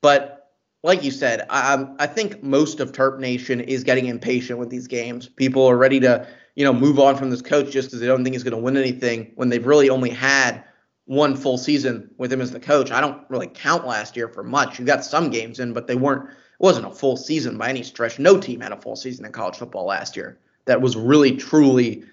But 0.00 0.50
like 0.82 1.04
you 1.04 1.12
said, 1.12 1.46
I, 1.48 1.86
I 2.00 2.08
think 2.08 2.42
most 2.42 2.80
of 2.80 2.90
Terp 2.90 3.20
Nation 3.20 3.60
is 3.60 3.84
getting 3.84 4.06
impatient 4.06 4.58
with 4.58 4.70
these 4.70 4.88
games. 4.88 5.28
People 5.28 5.64
are 5.66 5.76
ready 5.76 6.00
to 6.00 6.26
you 6.54 6.64
know, 6.64 6.72
move 6.72 6.98
on 6.98 7.16
from 7.16 7.30
this 7.30 7.42
coach 7.42 7.70
just 7.70 7.88
because 7.88 8.00
they 8.00 8.06
don't 8.06 8.22
think 8.22 8.34
he's 8.34 8.42
going 8.42 8.56
to 8.56 8.62
win 8.62 8.76
anything 8.76 9.32
when 9.36 9.48
they've 9.48 9.66
really 9.66 9.88
only 9.88 10.10
had 10.10 10.62
one 11.06 11.34
full 11.34 11.58
season 11.58 12.10
with 12.18 12.32
him 12.32 12.40
as 12.40 12.50
the 12.50 12.60
coach. 12.60 12.90
I 12.90 13.00
don't 13.00 13.22
really 13.28 13.48
count 13.48 13.86
last 13.86 14.16
year 14.16 14.28
for 14.28 14.42
much. 14.42 14.78
You 14.78 14.84
got 14.84 15.04
some 15.04 15.30
games 15.30 15.60
in, 15.60 15.72
but 15.72 15.86
they 15.86 15.96
weren't. 15.96 16.28
It 16.28 16.36
wasn't 16.58 16.86
a 16.86 16.90
full 16.90 17.16
season 17.16 17.58
by 17.58 17.68
any 17.68 17.82
stretch. 17.82 18.18
No 18.18 18.38
team 18.38 18.60
had 18.60 18.72
a 18.72 18.80
full 18.80 18.96
season 18.96 19.24
in 19.24 19.32
college 19.32 19.56
football 19.56 19.86
last 19.86 20.16
year. 20.16 20.38
That 20.66 20.80
was 20.80 20.96
really 20.96 21.36
truly 21.36 22.04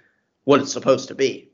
what 0.46 0.62
it's 0.62 0.74
supposed 0.74 1.08
to 1.10 1.16
be. 1.16 1.52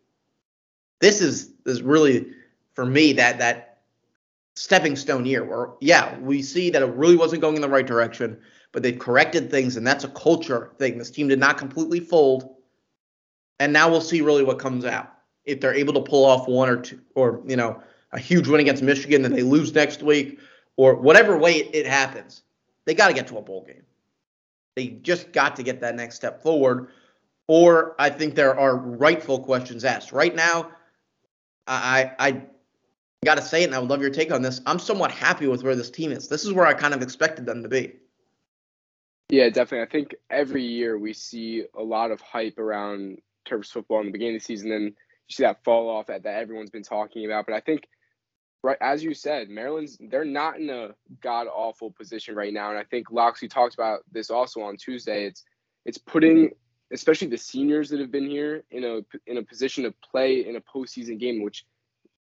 This 1.01 1.21
is 1.21 1.51
is 1.65 1.81
really 1.81 2.27
for 2.73 2.85
me 2.85 3.13
that 3.13 3.39
that 3.39 3.79
stepping 4.55 4.95
stone 4.95 5.25
year 5.25 5.43
where 5.43 5.69
yeah 5.81 6.17
we 6.19 6.41
see 6.41 6.69
that 6.69 6.81
it 6.81 6.93
really 6.93 7.17
wasn't 7.17 7.41
going 7.41 7.55
in 7.55 7.61
the 7.61 7.69
right 7.69 7.87
direction, 7.87 8.39
but 8.71 8.83
they've 8.83 8.99
corrected 8.99 9.49
things 9.49 9.77
and 9.77 9.85
that's 9.85 10.03
a 10.03 10.09
culture 10.09 10.71
thing. 10.77 10.97
This 10.97 11.11
team 11.11 11.27
did 11.27 11.39
not 11.39 11.57
completely 11.57 11.99
fold 11.99 12.55
and 13.59 13.71
now 13.71 13.89
we'll 13.89 14.01
see 14.01 14.21
really 14.21 14.43
what 14.43 14.59
comes 14.59 14.85
out. 14.85 15.11
If 15.45 15.61
they're 15.61 15.73
able 15.73 15.93
to 15.93 16.01
pull 16.01 16.25
off 16.25 16.47
one 16.47 16.69
or 16.69 16.77
two, 16.77 16.99
or 17.13 17.41
you 17.45 17.55
know, 17.55 17.81
a 18.11 18.19
huge 18.19 18.47
win 18.47 18.61
against 18.61 18.83
Michigan, 18.83 19.21
then 19.21 19.31
they 19.31 19.43
lose 19.43 19.73
next 19.73 20.01
week, 20.01 20.39
or 20.77 20.95
whatever 20.95 21.37
way 21.37 21.57
it, 21.57 21.75
it 21.75 21.85
happens, 21.85 22.43
they 22.85 22.93
got 22.93 23.07
to 23.09 23.13
get 23.13 23.27
to 23.27 23.37
a 23.37 23.41
bowl 23.41 23.63
game. 23.65 23.83
They 24.75 24.87
just 24.87 25.31
got 25.31 25.55
to 25.55 25.63
get 25.63 25.81
that 25.81 25.95
next 25.95 26.15
step 26.15 26.41
forward. 26.41 26.89
Or 27.47 27.95
I 27.99 28.09
think 28.09 28.35
there 28.35 28.59
are 28.59 28.75
rightful 28.75 29.39
questions 29.39 29.85
asked. 29.85 30.11
Right 30.11 30.35
now, 30.35 30.71
I 31.67 32.11
I 32.19 32.41
got 33.25 33.35
to 33.35 33.41
say 33.41 33.63
it, 33.63 33.65
and 33.65 33.75
I 33.75 33.79
would 33.79 33.89
love 33.89 34.01
your 34.01 34.09
take 34.09 34.31
on 34.31 34.41
this. 34.41 34.61
I'm 34.65 34.79
somewhat 34.79 35.11
happy 35.11 35.47
with 35.47 35.63
where 35.63 35.75
this 35.75 35.89
team 35.89 36.11
is. 36.11 36.27
This 36.27 36.45
is 36.45 36.53
where 36.53 36.65
I 36.65 36.73
kind 36.73 36.93
of 36.93 37.01
expected 37.01 37.45
them 37.45 37.63
to 37.63 37.69
be. 37.69 37.93
Yeah, 39.29 39.49
definitely. 39.49 39.81
I 39.81 39.89
think 39.89 40.15
every 40.29 40.63
year 40.63 40.97
we 40.99 41.13
see 41.13 41.65
a 41.75 41.81
lot 41.81 42.11
of 42.11 42.21
hype 42.21 42.59
around 42.59 43.17
Terps 43.47 43.71
football 43.71 43.99
in 44.01 44.07
the 44.07 44.11
beginning 44.11 44.35
of 44.35 44.41
the 44.41 44.45
season, 44.45 44.71
and 44.71 44.85
you 44.85 44.93
see 45.29 45.43
that 45.43 45.63
fall 45.63 45.89
off 45.89 46.07
that, 46.07 46.23
that 46.23 46.35
everyone's 46.35 46.69
been 46.69 46.83
talking 46.83 47.25
about. 47.25 47.47
But 47.47 47.55
I 47.55 47.59
think, 47.59 47.87
right 48.63 48.77
as 48.81 49.03
you 49.03 49.15
said, 49.15 49.49
Maryland's 49.49 49.97
they're 49.99 50.25
not 50.25 50.59
in 50.59 50.69
a 50.69 50.89
god 51.21 51.47
awful 51.47 51.91
position 51.91 52.35
right 52.35 52.53
now, 52.53 52.69
and 52.69 52.77
I 52.77 52.83
think 52.83 53.11
Locksley 53.11 53.47
talked 53.47 53.73
about 53.73 54.01
this 54.11 54.29
also 54.29 54.61
on 54.61 54.77
Tuesday. 54.77 55.25
It's 55.25 55.43
it's 55.85 55.97
putting 55.97 56.51
especially 56.91 57.27
the 57.27 57.37
seniors 57.37 57.89
that 57.89 57.99
have 57.99 58.11
been 58.11 58.29
here 58.29 58.63
in 58.71 58.83
a 58.83 59.01
in 59.29 59.37
a 59.37 59.43
position 59.43 59.83
to 59.83 59.93
play 60.11 60.47
in 60.47 60.55
a 60.55 60.61
postseason 60.61 61.19
game, 61.19 61.41
which 61.41 61.65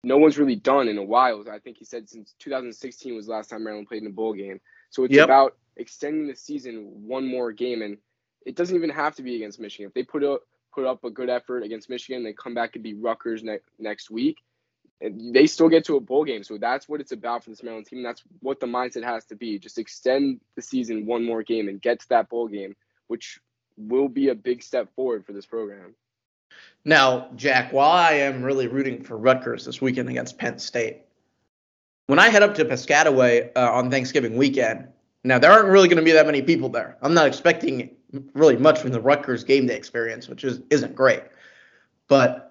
no 0.03 0.17
one's 0.17 0.37
really 0.37 0.55
done 0.55 0.87
in 0.87 0.97
a 0.97 1.03
while. 1.03 1.43
I 1.51 1.59
think 1.59 1.77
he 1.77 1.85
said 1.85 2.09
since 2.09 2.33
2016 2.39 3.15
was 3.15 3.25
the 3.25 3.33
last 3.33 3.49
time 3.49 3.63
Maryland 3.63 3.87
played 3.87 4.01
in 4.01 4.07
a 4.07 4.11
bowl 4.11 4.33
game. 4.33 4.59
So 4.89 5.03
it's 5.03 5.13
yep. 5.13 5.25
about 5.25 5.57
extending 5.75 6.27
the 6.27 6.35
season 6.35 6.85
one 7.05 7.27
more 7.27 7.51
game, 7.51 7.81
and 7.81 7.97
it 8.45 8.55
doesn't 8.55 8.75
even 8.75 8.89
have 8.89 9.15
to 9.15 9.23
be 9.23 9.35
against 9.35 9.59
Michigan. 9.59 9.87
If 9.87 9.93
they 9.93 10.03
put 10.03 10.23
up 10.23 10.41
put 10.73 10.85
up 10.85 11.03
a 11.03 11.09
good 11.09 11.29
effort 11.29 11.63
against 11.63 11.89
Michigan, 11.89 12.23
they 12.23 12.33
come 12.33 12.53
back 12.53 12.75
and 12.75 12.83
beat 12.83 12.97
Rutgers 12.99 13.43
ne- 13.43 13.59
next 13.77 14.09
week, 14.09 14.37
and 15.01 15.33
they 15.33 15.47
still 15.47 15.69
get 15.69 15.85
to 15.85 15.97
a 15.97 15.99
bowl 15.99 16.23
game. 16.23 16.43
So 16.43 16.57
that's 16.57 16.87
what 16.87 17.01
it's 17.01 17.11
about 17.11 17.43
for 17.43 17.49
this 17.49 17.63
Maryland 17.63 17.87
team. 17.87 18.03
That's 18.03 18.23
what 18.41 18.59
the 18.59 18.67
mindset 18.67 19.03
has 19.03 19.25
to 19.25 19.35
be. 19.35 19.59
Just 19.59 19.77
extend 19.77 20.39
the 20.55 20.61
season 20.61 21.05
one 21.05 21.25
more 21.25 21.43
game 21.43 21.67
and 21.67 21.81
get 21.81 21.99
to 22.01 22.09
that 22.09 22.29
bowl 22.29 22.47
game, 22.47 22.75
which 23.07 23.39
will 23.79 24.09
be 24.09 24.29
a 24.29 24.35
big 24.35 24.61
step 24.61 24.93
forward 24.95 25.25
for 25.25 25.33
this 25.33 25.45
program. 25.45 25.95
Now, 26.85 27.29
Jack, 27.35 27.73
while 27.73 27.91
I 27.91 28.13
am 28.13 28.43
really 28.43 28.67
rooting 28.67 29.03
for 29.03 29.17
Rutgers 29.17 29.65
this 29.65 29.81
weekend 29.81 30.09
against 30.09 30.37
Penn 30.37 30.59
State, 30.59 31.01
when 32.07 32.19
I 32.19 32.29
head 32.29 32.43
up 32.43 32.55
to 32.55 32.65
Piscataway 32.65 33.51
uh, 33.55 33.71
on 33.71 33.91
Thanksgiving 33.91 34.35
weekend, 34.35 34.87
now 35.23 35.37
there 35.37 35.51
aren't 35.51 35.67
really 35.67 35.87
going 35.87 35.97
to 35.97 36.03
be 36.03 36.11
that 36.11 36.25
many 36.25 36.41
people 36.41 36.69
there. 36.69 36.97
I'm 37.01 37.13
not 37.13 37.27
expecting 37.27 37.95
really 38.33 38.57
much 38.57 38.79
from 38.79 38.91
the 38.91 39.01
Rutgers 39.01 39.43
game 39.43 39.67
day 39.67 39.75
experience, 39.75 40.27
which 40.27 40.43
is 40.43 40.61
isn't 40.69 40.95
great. 40.95 41.23
But 42.07 42.48